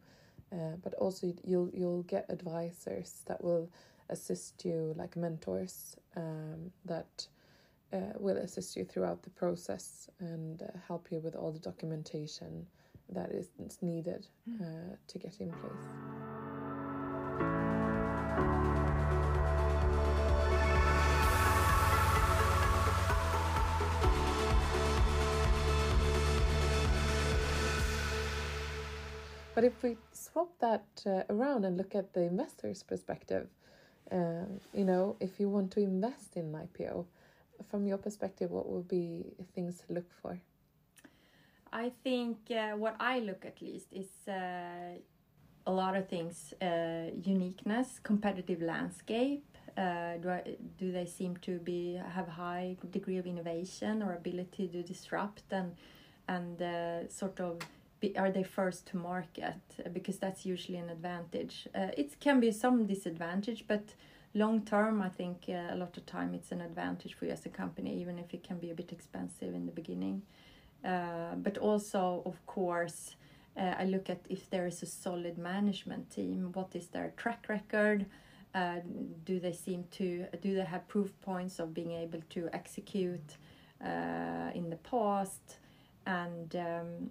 uh, 0.52 0.76
but 0.84 0.94
also 0.96 1.34
you'll 1.44 1.70
you'll 1.74 2.04
get 2.04 2.26
advisors 2.30 3.22
that 3.26 3.44
will 3.44 3.70
assist 4.10 4.66
you, 4.66 4.94
like 4.98 5.16
mentors 5.16 5.96
um, 6.16 6.72
that 6.86 7.28
uh, 7.94 8.14
will 8.18 8.38
assist 8.38 8.76
you 8.76 8.86
throughout 8.86 9.24
the 9.24 9.30
process 9.32 10.10
and 10.20 10.62
uh, 10.62 10.68
help 10.88 11.08
you 11.12 11.20
with 11.20 11.36
all 11.36 11.52
the 11.52 11.60
documentation 11.60 12.66
that 13.12 13.32
is 13.32 13.50
needed 13.82 14.28
uh, 14.62 14.96
to 15.08 15.18
get 15.18 15.36
in 15.40 15.50
place. 15.52 16.29
But 29.60 29.66
if 29.66 29.84
we 29.84 29.98
swap 30.14 30.52
that 30.62 30.86
uh, 31.06 31.24
around 31.30 31.66
and 31.66 31.76
look 31.76 31.94
at 31.94 32.14
the 32.14 32.22
investor's 32.22 32.82
perspective, 32.82 33.50
uh, 34.10 34.46
you 34.74 34.86
know, 34.86 35.18
if 35.20 35.38
you 35.38 35.50
want 35.50 35.72
to 35.72 35.82
invest 35.82 36.38
in 36.38 36.56
an 36.56 36.66
IPO, 36.66 37.06
from 37.70 37.86
your 37.86 37.98
perspective, 37.98 38.52
what 38.52 38.70
would 38.70 38.88
be 38.88 39.26
things 39.54 39.84
to 39.86 39.94
look 39.96 40.10
for? 40.22 40.40
I 41.74 41.92
think 42.06 42.38
uh, 42.50 42.78
what 42.78 42.96
I 43.02 43.20
look 43.20 43.44
at 43.46 43.62
least 43.62 43.88
is 43.92 44.08
uh, 44.30 44.96
a 45.68 45.72
lot 45.74 45.98
of 45.98 46.08
things: 46.08 46.54
uh, 46.62 47.12
uniqueness, 47.22 48.00
competitive 48.02 48.62
landscape. 48.62 49.58
Uh, 49.78 50.16
do 50.22 50.30
I, 50.30 50.56
do 50.78 50.94
they 50.94 51.06
seem 51.06 51.36
to 51.48 51.60
be 51.60 52.00
have 52.16 52.30
high 52.30 52.78
degree 52.92 53.18
of 53.18 53.28
innovation 53.28 54.04
or 54.04 54.14
ability 54.14 54.70
to 54.70 54.84
disrupt 54.84 55.52
and 55.52 55.76
and 56.30 57.12
sort 57.12 57.42
of 57.42 57.60
be, 58.00 58.18
are 58.18 58.32
they 58.32 58.44
first 58.44 58.88
to 58.88 58.98
market 58.98 59.60
because 59.92 60.18
that's 60.18 60.46
usually 60.46 60.78
an 60.78 60.90
advantage. 60.90 61.68
Uh, 61.76 61.88
it 61.98 62.20
can 62.20 62.40
be 62.40 62.52
some 62.52 62.86
disadvantage, 62.86 63.66
but 63.68 63.94
long 64.34 64.62
term, 64.62 65.02
I 65.02 65.10
think 65.10 65.46
uh, 65.50 65.74
a 65.74 65.76
lot 65.76 65.98
of 65.98 66.06
time 66.06 66.34
it's 66.34 66.52
an 66.52 66.62
advantage 66.62 67.14
for 67.14 67.26
you 67.26 67.32
as 67.32 67.46
a 67.46 67.50
company, 67.50 68.00
even 68.00 68.20
if 68.20 68.34
it 68.34 68.44
can 68.44 68.58
be 68.58 68.72
a 68.72 68.76
bit 68.76 68.92
expensive 68.92 69.54
in 69.54 69.66
the 69.66 69.72
beginning. 69.72 70.22
Uh, 70.84 71.36
but 71.36 71.58
also, 71.58 72.22
of 72.26 72.46
course, 72.46 73.16
uh, 73.58 73.76
I 73.78 73.86
look 73.86 74.10
at 74.10 74.22
if 74.30 74.50
there 74.50 74.68
is 74.68 74.82
a 74.84 74.86
solid 74.86 75.38
management 75.38 76.10
team. 76.10 76.52
What 76.54 76.76
is 76.76 76.88
their 76.88 77.14
track 77.18 77.46
record? 77.50 78.06
Uh, 78.56 78.78
do 79.26 79.40
they 79.40 79.54
seem 79.54 79.84
to 79.92 80.26
do 80.42 80.56
they 80.56 80.64
have 80.64 80.88
proof 80.88 81.12
points 81.22 81.60
of 81.60 81.74
being 81.74 81.92
able 81.92 82.22
to 82.30 82.50
execute 82.54 83.38
uh, 83.84 84.52
in 84.56 84.70
the 84.70 84.80
past? 84.84 85.58
And 86.06 86.56
um, 86.56 87.10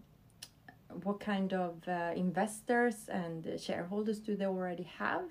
what 1.02 1.20
kind 1.20 1.52
of 1.52 1.76
uh, 1.86 2.12
investors 2.16 3.08
and 3.08 3.60
shareholders 3.60 4.18
do 4.18 4.36
they 4.36 4.46
already 4.46 4.88
have? 4.98 5.24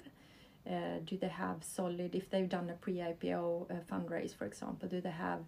Uh, 0.69 0.99
do 1.05 1.17
they 1.17 1.29
have 1.29 1.63
solid? 1.63 2.13
If 2.13 2.29
they've 2.29 2.49
done 2.49 2.69
a 2.69 2.73
pre-IPO 2.73 3.71
uh, 3.71 3.73
fundraise, 3.91 4.35
for 4.35 4.45
example, 4.45 4.89
do 4.89 4.99
they 4.99 5.11
have 5.11 5.39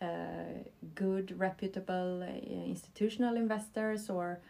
uh, 0.00 0.62
good, 0.94 1.38
reputable 1.38 2.22
uh, 2.22 2.66
institutional 2.66 3.36
investors 3.36 4.08
or 4.08 4.40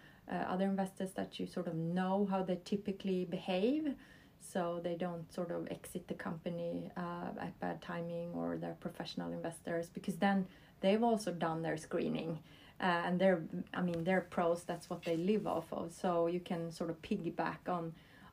other 0.49 0.64
investors 0.64 1.11
that 1.16 1.40
you 1.40 1.46
sort 1.46 1.66
of 1.66 1.75
know 1.75 2.25
how 2.31 2.40
they 2.42 2.61
typically 2.64 3.25
behave? 3.25 3.94
So 4.40 4.81
they 4.83 4.94
don't 4.94 5.33
sort 5.33 5.51
of 5.51 5.68
exit 5.70 6.09
the 6.09 6.14
company 6.14 6.90
uh, 6.96 7.40
at 7.40 7.59
bad 7.61 7.83
timing 7.83 8.33
or 8.35 8.57
they're 8.57 8.77
professional 8.81 9.33
investors 9.33 9.88
because 9.92 10.16
then 10.16 10.46
they've 10.81 11.03
also 11.03 11.31
done 11.31 11.62
their 11.62 11.77
screening. 11.77 12.38
Uh, 12.81 13.03
and 13.05 13.21
they're, 13.21 13.43
I 13.75 13.83
mean, 13.83 14.05
they're 14.05 14.23
pros. 14.23 14.62
That's 14.62 14.88
what 14.88 15.03
they 15.05 15.16
live 15.16 15.47
off 15.47 15.73
of. 15.73 15.93
So 15.93 16.27
you 16.29 16.40
can 16.40 16.71
sort 16.73 16.90
of 16.90 17.01
piggyback 17.03 17.69
on, 17.69 17.93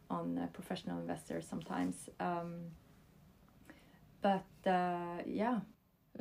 on 0.10 0.50
professional 0.54 1.00
investors 1.00 1.46
sometimes. 1.50 2.10
Um, 2.20 2.56
but 4.22 4.46
uh, 4.66 5.22
yeah, 5.26 5.60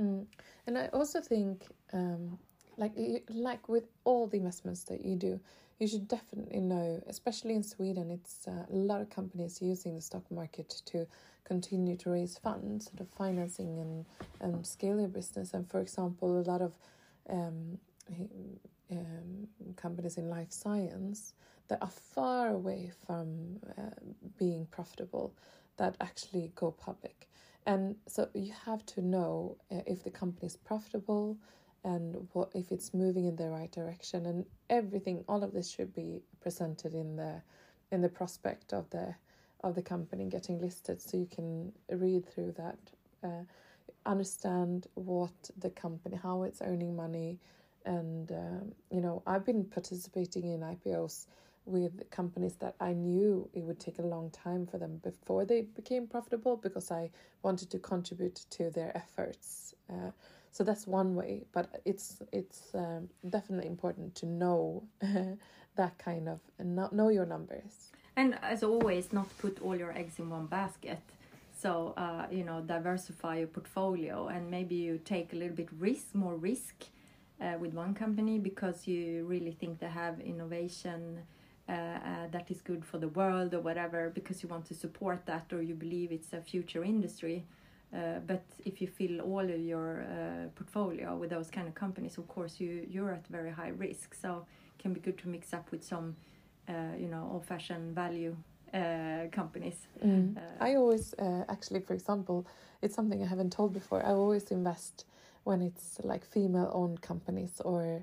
Mm. 0.01 0.27
And 0.67 0.79
I 0.79 0.87
also 0.89 1.21
think, 1.21 1.67
um, 1.93 2.39
like 2.77 2.93
like 3.29 3.69
with 3.69 3.85
all 4.05 4.27
the 4.27 4.37
investments 4.37 4.85
that 4.85 5.05
you 5.05 5.17
do, 5.17 5.41
you 5.79 5.87
should 5.87 6.09
definitely 6.09 6.61
know, 6.61 7.03
especially 7.07 7.55
in 7.55 7.63
Sweden, 7.63 8.11
it's 8.11 8.47
uh, 8.47 8.67
a 8.71 8.75
lot 8.75 9.01
of 9.01 9.11
companies 9.11 9.63
using 9.63 9.95
the 9.95 10.01
stock 10.01 10.31
market 10.31 10.83
to 10.87 11.07
continue 11.45 11.97
to 11.97 12.11
raise 12.11 12.37
funds, 12.39 12.87
sort 12.87 13.01
of 13.01 13.09
financing 13.17 13.79
and 13.79 14.05
and 14.41 14.67
scale 14.67 14.99
your 14.99 15.09
business. 15.09 15.55
And 15.55 15.71
for 15.71 15.81
example, 15.81 16.39
a 16.39 16.43
lot 16.43 16.61
of 16.61 16.73
um, 17.31 17.79
um, 18.91 19.49
companies 19.77 20.17
in 20.17 20.29
life 20.29 20.51
science 20.51 21.35
that 21.69 21.83
are 21.83 21.91
far 21.91 22.49
away 22.49 22.91
from 23.07 23.59
uh, 23.77 23.91
being 24.39 24.67
profitable 24.71 25.35
that 25.77 25.97
actually 26.01 26.53
go 26.55 26.71
public. 26.71 27.29
And 27.67 27.97
so 28.07 28.29
you 28.35 28.53
have 28.65 28.87
to 28.87 29.03
know 29.03 29.57
uh, 29.73 29.81
if 29.87 30.05
the 30.05 30.11
company 30.11 30.47
is 30.47 30.57
profitable 30.57 31.37
and 31.85 32.29
what 32.33 32.51
if 32.55 32.71
it's 32.73 32.95
moving 32.95 33.27
in 33.27 33.37
the 33.37 33.49
right 33.49 33.71
direction 33.71 34.27
and 34.27 34.45
everything 34.71 35.25
all 35.29 35.43
of 35.43 35.53
this 35.53 35.71
should 35.71 35.95
be 35.95 36.21
presented 36.41 36.95
in 36.95 37.17
the 37.17 37.43
in 37.93 38.01
the 38.03 38.09
prospect 38.09 38.73
of 38.73 38.91
the 38.91 39.15
of 39.63 39.75
the 39.75 39.83
company 39.83 40.27
getting 40.27 40.59
listed 40.59 41.01
so 41.01 41.17
you 41.17 41.27
can 41.27 41.73
read 41.91 42.27
through 42.27 42.53
that 42.53 42.79
uh, 43.23 43.45
understand 44.05 44.89
what 44.95 45.51
the 45.59 45.71
company 45.71 46.19
how 46.21 46.43
it's 46.43 46.61
earning 46.61 46.95
money 46.97 47.39
and 47.87 48.31
um, 48.33 48.73
you 48.91 49.01
know 49.01 49.23
I've 49.27 49.47
been 49.47 49.65
participating 49.65 50.53
in 50.53 50.61
IPOs 50.61 51.27
with 51.67 52.09
companies 52.11 52.55
that 52.57 52.77
I 52.81 52.93
knew 52.93 53.49
it 53.53 53.63
would 53.63 53.81
take 53.81 53.99
a 53.99 54.03
long 54.03 54.31
time 54.31 54.67
for 54.67 54.79
them 54.79 55.01
before 55.03 55.45
they 55.45 55.63
became 55.63 56.07
profitable 56.07 56.57
because 56.57 56.91
I 56.91 57.11
wanted 57.43 57.71
to 57.71 57.79
contribute 57.79 58.47
to 58.51 58.71
their 58.71 58.97
efforts. 58.97 59.75
Uh, 59.91 60.11
so 60.53 60.65
that's 60.65 60.87
one 60.87 61.15
way, 61.15 61.45
but 61.53 61.83
it's 61.85 62.23
it's 62.33 62.71
um, 62.75 63.09
definitely 63.29 63.67
important 63.67 64.15
to 64.17 64.27
know 64.27 64.85
that 65.77 65.99
kind 65.99 66.29
of 66.29 66.41
know, 66.59 66.89
know 66.93 67.09
your 67.09 67.27
numbers. 67.27 67.91
And 68.17 68.39
as 68.43 68.63
always, 68.63 69.13
not 69.13 69.29
put 69.39 69.61
all 69.61 69.77
your 69.77 69.93
eggs 69.93 70.19
in 70.19 70.31
one 70.31 70.47
basket. 70.47 71.03
So 71.61 71.95
uh, 71.97 72.27
you 72.31 72.45
know, 72.45 72.63
diversify 72.63 73.39
your 73.39 73.49
portfolio, 73.49 74.29
and 74.29 74.51
maybe 74.51 74.77
you 74.77 74.99
take 75.05 75.33
a 75.33 75.37
little 75.37 75.57
bit 75.57 75.69
risk, 75.79 76.15
more 76.15 76.37
risk, 76.37 76.85
uh, 77.41 77.55
with 77.59 77.75
one 77.75 77.95
company 77.95 78.39
because 78.39 78.87
you 78.87 79.25
really 79.27 79.53
think 79.53 79.79
they 79.79 79.89
have 79.89 80.21
innovation 80.21 81.21
uh, 81.69 81.73
uh, 81.73 81.99
that 82.31 82.49
is 82.49 82.61
good 82.61 82.85
for 82.85 82.99
the 82.99 83.09
world 83.09 83.53
or 83.53 83.59
whatever 83.59 84.09
because 84.15 84.41
you 84.41 84.49
want 84.49 84.65
to 84.65 84.73
support 84.73 85.27
that 85.27 85.53
or 85.53 85.61
you 85.61 85.75
believe 85.75 86.13
it's 86.13 86.33
a 86.33 86.41
future 86.41 86.85
industry. 86.85 87.45
Uh, 87.93 88.21
but 88.25 88.45
if 88.65 88.81
you 88.81 88.87
fill 88.87 89.21
all 89.21 89.41
of 89.41 89.61
your 89.61 90.03
uh, 90.03 90.49
portfolio 90.55 91.17
with 91.17 91.31
those 91.31 91.51
kind 91.51 91.67
of 91.67 91.75
companies, 91.75 92.19
of 92.19 92.29
course 92.29 92.61
you 92.61 92.87
you're 92.89 93.11
at 93.11 93.27
very 93.27 93.51
high 93.51 93.73
risk. 93.77 94.15
So 94.15 94.47
it 94.77 94.81
can 94.81 94.93
be 94.93 95.01
good 95.01 95.19
to 95.19 95.29
mix 95.29 95.53
up 95.53 95.73
with 95.73 95.83
some, 95.83 96.15
uh, 96.69 96.95
you 96.97 97.09
know, 97.09 97.29
old-fashioned 97.33 97.95
value 97.95 98.37
companies. 99.33 99.89
Mm. 100.05 100.37
I 100.61 100.75
always 100.75 101.15
actually, 101.49 101.81
for 101.81 101.95
example, 101.95 102.47
it's 102.83 102.95
something 102.95 103.23
I 103.23 103.27
haven't 103.27 103.53
told 103.53 103.73
before. 103.73 104.05
I 104.05 104.11
always 104.11 104.51
invest 104.51 105.07
when 105.47 105.63
it's 105.63 106.01
like 106.03 106.25
female-owned 106.25 107.01
companies 107.01 107.61
or 107.65 108.03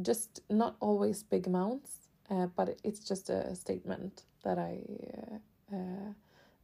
just 0.00 0.40
not 0.48 0.74
always 0.80 1.22
big 1.22 1.46
amounts 1.46 2.08
uh, 2.30 2.46
but 2.56 2.78
it's 2.84 3.00
just 3.00 3.28
a 3.30 3.54
statement 3.54 4.24
that 4.44 4.58
I 4.58 4.80
uh, 5.16 5.36
uh, 5.74 6.12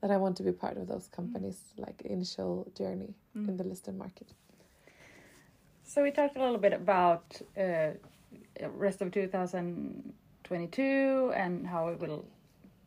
that 0.02 0.10
I 0.10 0.18
want 0.18 0.36
to 0.36 0.42
be 0.42 0.52
part 0.52 0.76
of 0.76 0.86
those 0.88 1.08
companies 1.08 1.72
like 1.78 2.02
initial 2.02 2.70
journey 2.76 3.14
mm. 3.36 3.48
in 3.48 3.56
the 3.56 3.64
listed 3.64 3.96
market. 3.96 4.28
So 5.84 6.02
we 6.02 6.10
talked 6.10 6.36
a 6.36 6.40
little 6.40 6.58
bit 6.58 6.74
about 6.74 7.40
uh, 7.58 7.92
rest 8.74 9.00
of 9.00 9.10
2022 9.12 11.32
and 11.34 11.66
how 11.66 11.88
it 11.88 11.98
will 12.00 12.26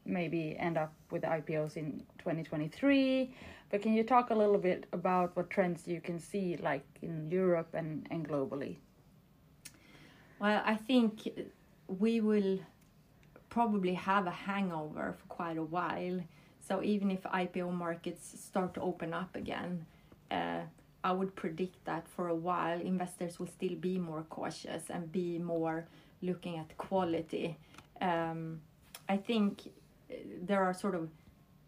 maybe 0.06 0.56
end 0.60 0.78
up 0.78 0.94
with 1.10 1.24
IPOs 1.24 1.78
in 1.78 2.04
2023. 2.20 3.34
But 3.70 3.82
can 3.82 3.94
you 3.94 4.04
talk 4.04 4.30
a 4.30 4.36
little 4.36 4.58
bit 4.58 4.86
about 4.94 5.36
what 5.36 5.50
trends 5.50 5.88
you 5.88 6.00
can 6.00 6.20
see 6.20 6.58
like 6.58 6.86
in 7.02 7.30
Europe 7.30 7.74
and, 7.74 8.08
and 8.10 8.28
globally? 8.28 8.78
Well, 10.40 10.62
I 10.66 10.76
think 10.76 11.28
we 11.88 12.22
will 12.22 12.60
probably 13.50 13.94
have 13.94 14.28
a 14.28 14.32
hangover 14.32 15.16
for 15.18 15.26
quite 15.28 15.58
a 15.58 15.64
while. 15.64 16.22
So 16.60 16.84
even 16.84 17.12
if 17.12 17.24
IPO 17.24 17.74
markets 17.74 18.40
start 18.40 18.74
to 18.76 18.82
open 18.82 19.14
up 19.14 19.36
again, 19.36 19.86
uh, 20.30 20.62
I 21.04 21.12
would 21.12 21.36
predict 21.36 21.84
that 21.86 22.08
for 22.08 22.28
a 22.28 22.36
while 22.36 22.80
investors 22.82 23.40
will 23.40 23.48
still 23.48 23.76
be 23.76 23.98
more 23.98 24.24
cautious 24.30 24.90
and 24.90 25.12
be 25.12 25.40
more 25.40 25.86
looking 26.22 26.58
at 26.58 26.78
quality. 26.78 27.58
Um, 28.02 28.62
I 29.08 29.18
think 29.18 29.62
uh, 30.12 30.16
there 30.42 30.64
are 30.64 30.74
sort 30.74 30.96
of 30.96 31.10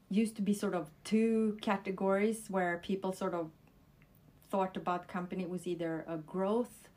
used 0.10 0.36
to 0.36 0.42
be 0.42 0.54
sort 0.54 0.74
of 0.74 0.90
two 1.04 1.58
categories 1.62 2.46
where 2.50 2.78
people 2.84 3.14
sort 3.14 3.34
of 3.34 3.52
thought 4.50 4.76
about 4.76 5.08
company 5.08 5.46
was 5.46 5.68
either 5.68 6.04
a 6.08 6.18
growth 6.18 6.90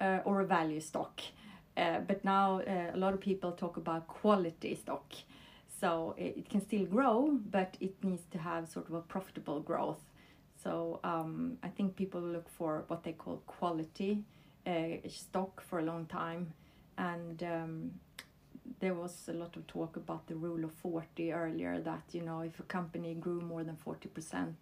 uh, 0.00 0.18
or 0.24 0.40
a 0.40 0.44
value 0.44 0.80
stock. 0.80 1.20
Uh, 1.76 2.00
but 2.00 2.24
now 2.24 2.60
uh, 2.60 2.90
a 2.94 2.96
lot 2.96 3.12
of 3.14 3.20
people 3.20 3.52
talk 3.52 3.76
about 3.76 4.08
quality 4.08 4.74
stock. 4.74 5.12
So 5.80 6.14
it, 6.16 6.38
it, 6.38 6.48
can 6.48 6.60
still 6.62 6.86
grow, 6.86 7.38
but 7.50 7.76
it 7.80 8.02
needs 8.02 8.22
to 8.32 8.38
have 8.38 8.68
sort 8.68 8.88
of 8.88 8.94
a 8.94 9.00
profitable 9.00 9.60
growth. 9.60 10.00
So 10.62 11.00
um, 11.04 11.58
I 11.62 11.68
think 11.68 11.96
people 11.96 12.20
look 12.20 12.48
for 12.48 12.84
what 12.88 13.04
they 13.04 13.12
call 13.12 13.42
quality 13.46 14.24
uh, 14.66 15.06
stock 15.08 15.62
for 15.62 15.78
a 15.78 15.82
long 15.82 16.06
time. 16.06 16.52
And 16.96 17.42
um, 17.42 17.90
there 18.80 18.94
was 18.94 19.28
a 19.28 19.32
lot 19.32 19.56
of 19.56 19.66
talk 19.66 19.96
about 19.96 20.26
the 20.26 20.34
rule 20.34 20.64
of 20.64 20.72
40 20.72 21.32
earlier 21.32 21.80
that, 21.80 22.02
you 22.12 22.22
know, 22.22 22.40
if 22.40 22.58
a 22.60 22.64
company 22.64 23.14
grew 23.14 23.40
more 23.40 23.64
than 23.64 23.76
40%, 23.76 24.54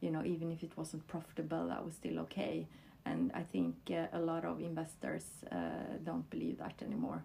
you 0.00 0.10
know, 0.10 0.24
even 0.24 0.52
if 0.52 0.62
it 0.62 0.76
wasn't 0.76 1.06
profitable, 1.06 1.68
that 1.68 1.84
was 1.84 1.94
still 1.94 2.18
okay 2.20 2.66
and 3.08 3.32
I 3.34 3.42
think 3.42 3.74
uh, 3.90 4.06
a 4.12 4.20
lot 4.20 4.44
of 4.44 4.60
investors 4.60 5.24
uh, 5.50 5.96
don't 6.04 6.28
believe 6.30 6.58
that 6.58 6.82
anymore. 6.82 7.24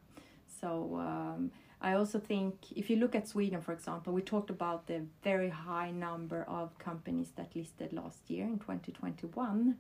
So 0.62 0.98
um, 1.00 1.52
I 1.82 1.94
also 1.94 2.20
think 2.20 2.72
if 2.76 2.90
you 2.90 2.98
look 2.98 3.16
at 3.16 3.28
Sweden, 3.28 3.62
for 3.62 3.74
example, 3.74 4.14
we 4.14 4.22
talked 4.22 4.50
about 4.50 4.88
the 4.88 5.02
very 5.24 5.50
high 5.50 5.92
number 5.92 6.44
of 6.48 6.78
companies 6.80 7.30
that 7.36 7.56
listed 7.56 7.92
last 7.94 8.30
year 8.30 8.46
in 8.46 8.60
2021. 8.60 9.76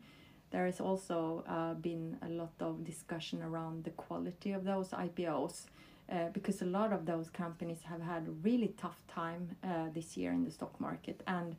There 0.51 0.65
has 0.65 0.79
also 0.79 1.43
uh, 1.47 1.73
been 1.73 2.17
a 2.21 2.29
lot 2.29 2.53
of 2.59 2.83
discussion 2.83 3.41
around 3.41 3.85
the 3.85 3.91
quality 3.91 4.51
of 4.51 4.65
those 4.65 4.89
IPOs. 4.89 5.65
Uh, 6.11 6.27
because 6.33 6.61
a 6.61 6.65
lot 6.65 6.91
of 6.91 7.05
those 7.05 7.29
companies 7.29 7.79
have 7.83 8.01
had 8.01 8.27
a 8.27 8.31
really 8.43 8.73
tough 8.77 9.01
time 9.07 9.55
uh, 9.63 9.85
this 9.93 10.17
year 10.17 10.31
in 10.31 10.43
the 10.43 10.51
stock 10.51 10.79
market. 10.79 11.23
And 11.27 11.55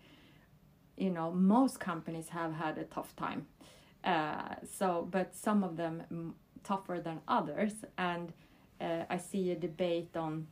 you 0.96 1.10
know 1.10 1.32
most 1.32 1.80
companies 1.80 2.28
have 2.28 2.52
had 2.52 2.78
a 2.78 2.84
tough 2.84 3.16
time. 3.16 3.46
Uh, 4.04 4.56
so, 4.78 5.08
but 5.10 5.34
some 5.34 5.64
of 5.64 5.76
them 5.76 6.34
tougher 6.62 7.00
than 7.00 7.20
others, 7.26 7.72
and 7.96 8.32
uh, 8.80 9.04
I 9.08 9.16
see 9.16 9.50
a 9.50 9.56
debate 9.56 10.16
on, 10.16 10.46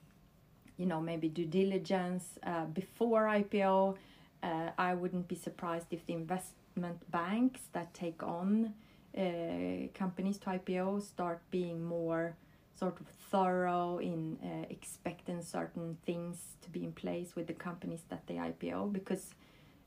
you 0.78 0.86
know, 0.86 1.00
maybe 1.00 1.28
due 1.28 1.46
diligence 1.46 2.38
uh, 2.44 2.64
before 2.66 3.24
IPO. 3.26 3.96
Uh, 4.42 4.70
I 4.78 4.94
wouldn't 4.94 5.28
be 5.28 5.34
surprised 5.34 5.88
if 5.90 6.06
the 6.06 6.14
investment 6.14 7.10
banks 7.10 7.60
that 7.72 7.92
take 7.92 8.22
on 8.22 8.72
uh, 9.16 9.88
companies 9.94 10.38
to 10.38 10.46
IPO 10.46 11.02
start 11.02 11.42
being 11.50 11.84
more 11.84 12.36
sort 12.74 13.00
of 13.00 13.06
thorough 13.30 13.98
in 13.98 14.38
uh, 14.42 14.66
expecting 14.70 15.42
certain 15.42 15.96
things 16.04 16.56
to 16.62 16.70
be 16.70 16.84
in 16.84 16.92
place 16.92 17.36
with 17.36 17.46
the 17.46 17.54
companies 17.54 18.02
that 18.08 18.26
they 18.26 18.34
IPO 18.34 18.92
because 18.92 19.30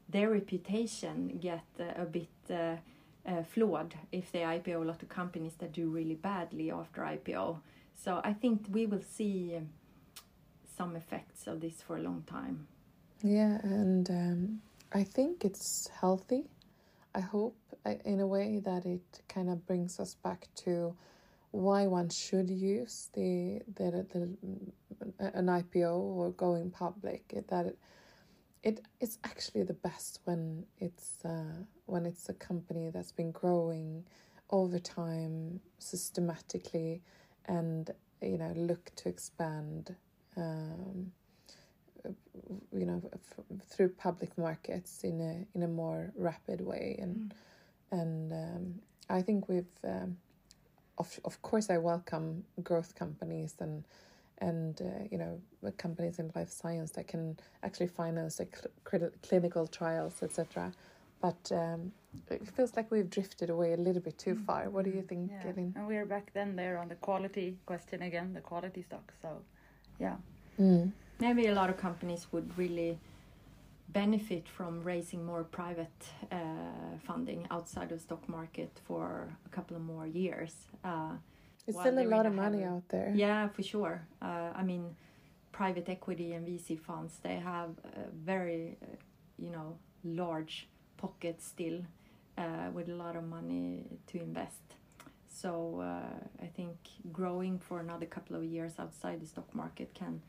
their 0.10 0.30
reputation 0.30 1.40
get 1.42 1.66
a 1.80 2.06
bit 2.06 2.30
uh, 2.50 2.76
flawed 3.44 3.96
if 4.12 4.32
they 4.32 4.40
IPO 4.40 4.82
a 4.82 4.86
lot 4.86 5.02
of 5.02 5.10
companies 5.10 5.54
that 5.60 5.72
do 5.72 5.90
really 5.90 6.16
badly 6.16 6.72
after 6.72 7.02
IPO. 7.02 7.58
So 7.96 8.22
I 8.24 8.34
think 8.34 8.66
we 8.70 8.86
will 8.86 9.02
see 9.02 9.60
some 10.78 10.96
effects 10.96 11.48
of 11.48 11.62
this 11.62 11.82
for 11.82 11.98
a 11.98 12.02
long 12.02 12.24
time. 12.28 12.68
Yeah, 13.24 13.58
and 13.64 14.10
um, 14.10 14.62
I 14.94 15.04
think 15.04 15.46
it's 15.46 15.90
healthy. 16.00 16.46
I 17.14 17.22
hope 17.22 17.56
in 18.04 18.20
a 18.20 18.28
way 18.28 18.60
that 18.60 18.86
it 18.86 19.22
kind 19.28 19.50
of 19.50 19.66
brings 19.66 20.00
us 20.00 20.16
back 20.16 20.48
to 20.64 20.96
why 21.56 21.88
one 21.88 22.10
should 22.10 22.50
use 22.50 23.10
the 23.14 23.62
the, 23.76 24.06
the 24.12 24.24
an 25.20 25.46
IPO 25.46 25.94
or 25.98 26.32
going 26.32 26.70
public. 26.70 27.34
That 27.48 27.68
it, 27.68 27.78
it 28.64 28.86
it's 29.00 29.18
actually 29.24 29.64
the 29.64 29.74
best 29.74 30.20
when 30.26 30.66
it's 30.80 31.24
uh, 31.24 31.64
when 31.86 32.06
it's 32.06 32.28
a 32.28 32.34
company 32.34 32.90
that's 32.90 33.14
been 33.14 33.32
growing 33.32 34.04
over 34.50 34.80
time 34.80 35.62
systematically 35.80 37.02
and 37.46 37.92
you 38.22 38.38
know 38.38 38.54
look 38.56 38.92
to 38.96 39.10
expand 39.10 39.96
um, 40.36 41.12
you 42.74 42.86
know 42.86 43.02
f- 43.14 43.46
through 43.70 43.90
public 43.90 44.38
markets 44.38 45.04
in 45.04 45.22
a 45.22 45.58
in 45.58 45.64
a 45.64 45.68
more 45.68 46.12
rapid 46.18 46.60
way 46.60 46.98
and 47.00 47.16
mm. 47.16 48.02
and 48.02 48.34
um, 48.34 48.76
I 49.10 49.22
think 49.22 49.48
we've 49.48 49.66
um, 49.84 50.18
of 50.98 51.20
of 51.26 51.42
course 51.42 51.70
I 51.70 51.78
welcome 51.78 52.44
growth 52.64 52.96
companies 52.96 53.56
and 53.60 53.84
and 54.40 54.82
uh, 54.82 55.04
you 55.12 55.18
know 55.18 55.40
companies 55.78 56.20
in 56.20 56.32
life 56.36 56.50
science 56.50 56.92
that 56.92 57.08
can 57.08 57.38
actually 57.64 57.88
finance 57.88 58.40
like 58.40 58.58
cl- 58.90 59.12
clinical 59.22 59.66
trials 59.68 60.22
etc 60.22 60.72
but 61.22 61.52
um, 61.52 61.92
it 62.30 62.48
feels 62.48 62.76
like 62.76 62.92
we've 62.92 63.10
drifted 63.10 63.50
away 63.50 63.74
a 63.74 63.78
little 63.78 64.02
bit 64.02 64.18
too 64.18 64.36
far 64.36 64.70
what 64.70 64.84
do 64.86 64.92
you 64.92 65.02
think 65.02 65.32
yeah. 65.32 65.52
and 65.76 65.88
we're 65.88 66.06
back 66.06 66.32
then 66.34 66.56
there 66.56 66.78
on 66.78 66.88
the 66.90 66.96
quality 66.96 67.56
question 67.66 68.02
again 68.02 68.34
the 68.34 68.42
quality 68.42 68.82
stock 68.82 69.14
so 69.22 69.30
yeah 70.00 70.16
mm. 70.60 70.92
maybe 71.20 71.48
a 71.48 71.54
lot 71.54 71.70
of 71.70 71.78
companies 71.78 72.28
would 72.32 72.58
really 72.58 72.98
benefit 73.90 74.48
from 74.48 74.82
raising 74.84 75.26
more 75.26 75.44
private 75.44 76.06
uh, 76.32 76.36
funding 77.06 77.48
outside 77.52 77.92
of 77.92 78.02
stock 78.02 78.28
market 78.28 78.80
for 78.86 79.36
a 79.46 79.50
couple 79.50 79.78
of 79.78 79.84
more 79.84 80.08
years 80.08 80.54
uh, 80.84 81.12
it's 81.68 81.80
still 81.80 82.00
a 82.00 82.06
lot 82.06 82.26
of 82.26 82.34
money 82.34 82.64
out 82.64 82.88
there. 82.90 83.12
Yeah, 83.16 83.48
for 83.50 83.64
sure. 83.64 84.08
Uh, 84.22 84.52
I 84.56 84.64
mean, 84.64 84.96
private 85.52 85.90
equity 85.90 86.34
and 86.34 86.48
VC 86.48 86.80
funds 86.80 87.20
they 87.24 87.38
have 87.38 87.72
very, 88.14 88.78
uh, 88.84 88.96
you 89.38 89.50
know, 89.50 89.78
large 90.04 90.68
pockets 90.98 91.46
still 91.46 91.80
uh, 92.38 92.70
with 92.74 92.90
a 92.90 92.94
lot 92.94 93.16
of 93.16 93.24
money 93.24 93.86
to 94.08 94.20
invest. 94.20 94.76
so 95.42 95.82
uh, 95.82 96.44
I 96.46 96.48
think 96.58 96.76
growing 97.12 97.60
for 97.60 97.80
another 97.80 98.06
couple 98.06 98.36
of 98.38 98.44
years 98.44 98.74
outside 98.80 99.20
the 99.22 99.26
stock 99.26 99.54
market 99.54 99.94
can 99.94 100.22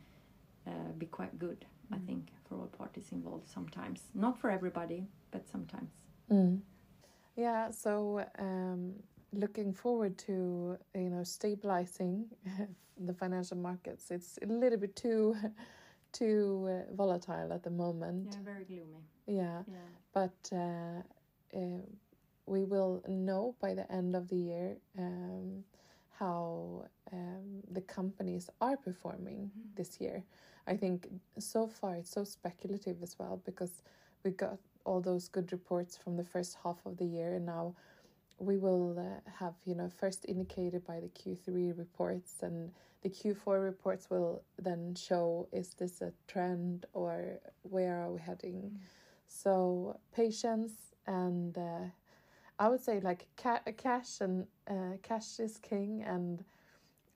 uh, 0.66 0.92
be 0.98 1.06
quite 1.06 1.38
good. 1.38 1.64
I 1.92 1.96
Mm. 1.96 2.06
think 2.06 2.30
for 2.48 2.56
all 2.56 2.66
parties 2.66 3.12
involved. 3.12 3.48
Sometimes, 3.48 4.00
not 4.14 4.38
for 4.38 4.50
everybody, 4.50 5.08
but 5.30 5.48
sometimes. 5.48 5.90
Mm. 6.30 6.60
Yeah, 7.36 7.70
so 7.70 8.24
um, 8.38 8.94
looking 9.32 9.72
forward 9.72 10.16
to 10.26 10.78
you 10.94 11.10
know 11.10 11.22
stabilizing 11.24 12.26
the 13.06 13.12
financial 13.14 13.56
markets. 13.56 14.10
It's 14.10 14.38
a 14.42 14.46
little 14.46 14.78
bit 14.78 14.96
too 14.96 15.36
too 16.12 16.66
uh, 16.68 16.94
volatile 16.94 17.52
at 17.52 17.62
the 17.62 17.70
moment. 17.70 18.28
Yeah, 18.32 18.44
very 18.52 18.64
gloomy. 18.64 19.02
Yeah, 19.26 19.62
Yeah. 19.66 19.88
but 20.12 20.50
uh, 20.52 21.02
uh, 21.54 21.82
we 22.46 22.64
will 22.64 23.02
know 23.08 23.54
by 23.60 23.74
the 23.74 23.90
end 23.92 24.14
of 24.16 24.28
the 24.28 24.36
year 24.36 24.76
um, 24.98 25.64
how 26.18 26.86
um, 27.12 27.62
the 27.70 27.80
companies 27.82 28.48
are 28.60 28.76
performing 28.76 29.50
this 29.74 30.00
year. 30.00 30.24
I 30.66 30.76
think 30.76 31.08
so 31.38 31.66
far 31.66 31.96
it's 31.96 32.10
so 32.10 32.24
speculative 32.24 33.02
as 33.02 33.18
well 33.18 33.40
because 33.44 33.82
we 34.24 34.30
got 34.32 34.58
all 34.84 35.00
those 35.00 35.28
good 35.28 35.52
reports 35.52 35.96
from 35.96 36.16
the 36.16 36.24
first 36.24 36.56
half 36.62 36.78
of 36.84 36.96
the 36.96 37.04
year 37.04 37.34
and 37.34 37.46
now 37.46 37.74
we 38.38 38.58
will 38.58 38.98
uh, 38.98 39.30
have 39.38 39.54
you 39.64 39.74
know 39.74 39.88
first 39.88 40.24
indicated 40.28 40.84
by 40.86 41.00
the 41.00 41.08
Q3 41.08 41.76
reports 41.76 42.42
and 42.42 42.70
the 43.02 43.08
Q4 43.10 43.62
reports 43.62 44.10
will 44.10 44.42
then 44.58 44.94
show 44.94 45.48
is 45.52 45.74
this 45.74 46.02
a 46.02 46.12
trend 46.26 46.86
or 46.92 47.38
where 47.62 47.96
are 48.02 48.12
we 48.12 48.20
heading. 48.20 48.78
So 49.26 49.98
patience 50.14 50.72
and 51.06 51.56
uh, 51.56 51.86
I 52.58 52.68
would 52.68 52.82
say 52.82 53.00
like 53.00 53.26
ca- 53.36 53.62
cash 53.76 54.20
and 54.20 54.46
uh, 54.68 54.96
cash 55.02 55.38
is 55.40 55.58
king 55.58 56.02
and 56.06 56.44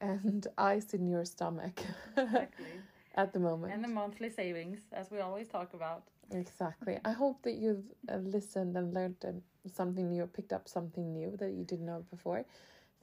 and 0.01 0.47
ice 0.59 0.95
in 0.95 1.07
your 1.09 1.25
stomach. 1.25 1.81
Exactly. 2.17 2.67
At 3.15 3.33
the 3.33 3.39
moment. 3.39 3.73
and 3.73 3.83
the 3.83 3.89
monthly 3.89 4.31
savings, 4.31 4.81
as 4.93 5.11
we 5.11 5.19
always 5.21 5.49
talk 5.49 5.75
about. 5.75 6.05
Exactly. 6.33 6.99
I 7.05 7.13
hope 7.13 7.43
that 7.43 7.55
you've 7.55 7.85
uh, 8.09 8.17
listened 8.17 8.77
and 8.77 8.95
learned 8.95 9.17
um, 9.27 9.43
something 9.73 10.09
new, 10.09 10.27
picked 10.27 10.53
up 10.53 10.69
something 10.69 11.13
new 11.13 11.37
that 11.39 11.51
you 11.51 11.65
didn't 11.65 11.87
know 11.87 12.05
before. 12.11 12.45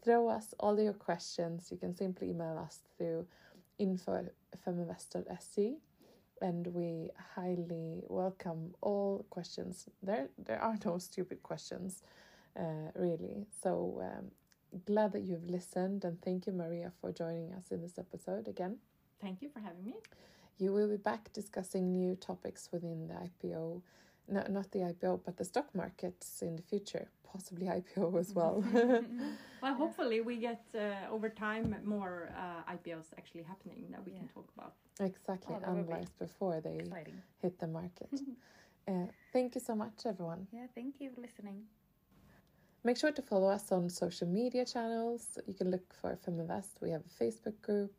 Throw 0.03 0.29
us 0.29 0.53
all 0.59 0.79
your 0.79 0.93
questions. 0.93 1.67
You 1.71 1.77
can 1.77 1.95
simply 1.95 2.29
email 2.29 2.57
us 2.57 2.79
through 2.97 3.27
info 3.77 4.29
feminvest.se 4.65 5.77
and 6.41 6.67
we 6.67 7.09
highly 7.35 8.03
welcome 8.07 8.73
all 8.81 9.25
questions. 9.29 9.87
There, 10.01 10.29
there 10.37 10.61
are 10.61 10.77
no 10.85 10.97
stupid 10.97 11.43
questions, 11.43 12.03
uh, 12.57 12.91
really. 12.95 13.47
So 13.61 14.01
um, 14.03 14.31
glad 14.85 15.13
that 15.13 15.21
you've 15.21 15.49
listened, 15.49 16.03
and 16.05 16.21
thank 16.21 16.47
you, 16.47 16.53
Maria, 16.53 16.91
for 17.01 17.11
joining 17.11 17.53
us 17.53 17.71
in 17.71 17.81
this 17.81 17.97
episode 17.97 18.47
again. 18.47 18.77
Thank 19.21 19.41
you 19.41 19.49
for 19.49 19.59
having 19.59 19.85
me. 19.85 19.95
You 20.57 20.73
will 20.73 20.87
be 20.87 20.97
back 20.97 21.31
discussing 21.33 21.91
new 21.91 22.15
topics 22.15 22.69
within 22.71 23.07
the 23.07 23.13
IPO, 23.13 23.81
no, 24.29 24.43
not 24.49 24.71
the 24.71 24.79
IPO, 24.79 25.21
but 25.23 25.37
the 25.37 25.45
stock 25.45 25.73
markets 25.75 26.41
in 26.41 26.55
the 26.55 26.61
future, 26.63 27.09
possibly 27.23 27.67
IPO 27.79 28.19
as 28.19 28.33
well. 28.33 28.63
Well, 29.61 29.73
hopefully 29.83 30.21
we 30.21 30.37
get 30.37 30.63
uh, 30.75 31.11
over 31.11 31.29
time 31.29 31.75
more 31.83 32.29
uh, 32.37 32.71
IPOs 32.73 33.07
actually 33.17 33.43
happening 33.43 33.85
that 33.91 34.05
we 34.05 34.11
can 34.11 34.27
talk 34.27 34.47
about. 34.57 34.73
exactly, 34.99 35.55
Oh, 35.55 35.59
that 35.59 35.73
be 35.73 35.79
analyzed 35.79 36.17
before 36.19 36.61
they 36.61 36.77
Exciting. 36.77 37.21
hit 37.41 37.59
the 37.59 37.67
market. 37.67 38.09
uh, 38.87 39.07
thank 39.33 39.55
you 39.55 39.61
so 39.61 39.75
much, 39.75 40.05
everyone. 40.05 40.47
Yeah, 40.51 40.67
thank 40.75 40.95
you 40.99 41.09
for 41.11 41.21
listening. 41.21 41.63
Make 42.83 42.97
sure 42.97 43.11
to 43.11 43.21
follow 43.21 43.49
us 43.49 43.71
on 43.71 43.89
social 43.89 44.27
media 44.27 44.63
channels. 44.63 45.37
You 45.47 45.53
can 45.53 45.71
look 45.71 45.93
for 46.01 46.17
Feminvest. 46.25 46.79
We 46.81 46.91
have 46.91 47.01
a 47.01 47.23
Facebook 47.23 47.59
group. 47.61 47.91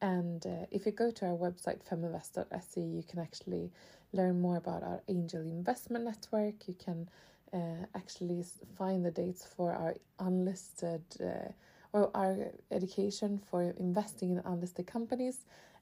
And 0.00 0.44
uh, 0.46 0.66
if 0.70 0.86
you 0.86 0.92
go 0.92 1.10
to 1.10 1.26
our 1.26 1.36
website, 1.36 1.80
feminvest.se, 1.90 2.80
you 2.80 3.02
can 3.08 3.18
actually 3.18 3.70
learn 4.12 4.40
more 4.40 4.56
about 4.56 4.82
our 4.82 5.02
angel 5.08 5.40
investment 5.40 6.04
network. 6.04 6.68
You 6.68 6.74
can 6.74 7.08
uh, 7.52 7.86
actually 7.94 8.44
find 8.76 9.04
the 9.04 9.10
dates 9.10 9.46
for 9.56 9.72
our 9.72 9.94
unlisted 10.18 11.02
uh, 11.20 11.52
or 11.92 12.10
our 12.14 12.36
education 12.70 13.40
for 13.50 13.74
investing 13.78 14.32
in 14.32 14.42
unlisted 14.44 14.86
companies. 14.86 15.38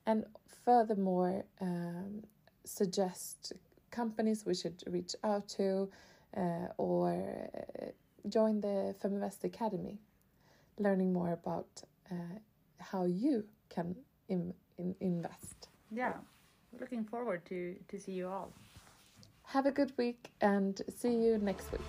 And 0.06 0.24
furthermore, 0.64 1.44
um, 1.60 2.22
suggest 2.64 3.52
companies 3.90 4.44
we 4.46 4.54
should 4.54 4.82
reach 4.86 5.14
out 5.24 5.48
to 5.48 5.88
uh, 6.36 6.68
or 6.78 7.48
uh, 7.54 7.86
join 8.28 8.60
the 8.60 8.94
Feminvest 9.02 9.44
Academy, 9.44 9.98
learning 10.78 11.12
more 11.12 11.32
about 11.32 11.82
uh, 12.10 12.38
how 12.78 13.04
you 13.04 13.44
can 13.68 13.94
in, 14.28 14.54
in, 14.78 14.94
invest. 15.00 15.68
Yeah, 15.90 16.12
looking 16.80 17.04
forward 17.04 17.44
to 17.48 17.74
to 17.88 17.98
see 17.98 18.12
you 18.12 18.28
all. 18.28 18.52
Have 19.42 19.68
a 19.68 19.72
good 19.72 19.92
week 19.96 20.30
and 20.40 20.80
see 20.96 21.14
you 21.14 21.38
next 21.38 21.72
week. 21.72 21.80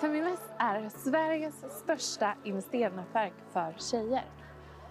Feminvest 0.00 0.42
är 0.58 0.88
Sveriges 0.88 1.54
största 1.82 2.34
investeringsnätverk 2.44 3.32
för 3.52 3.74
tjejer. 3.78 4.24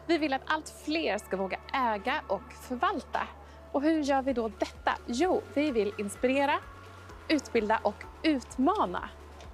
Vi 0.08 0.18
vill 0.18 0.34
att 0.34 0.42
allt 0.46 0.70
fler 0.86 1.18
ska 1.18 1.38
våga 1.38 1.60
äga 1.74 2.22
och 2.28 2.54
förvalta. 2.54 3.28
Och 3.72 3.82
hur 3.82 4.02
gör 4.02 4.22
vi 4.22 4.34
då 4.34 4.48
detta? 4.48 4.92
Jo, 5.08 5.42
vi 5.54 5.72
vill 5.72 5.94
inspirera, 5.98 6.60
utbilda 7.30 7.80
och 7.84 8.04
utmana 8.24 9.10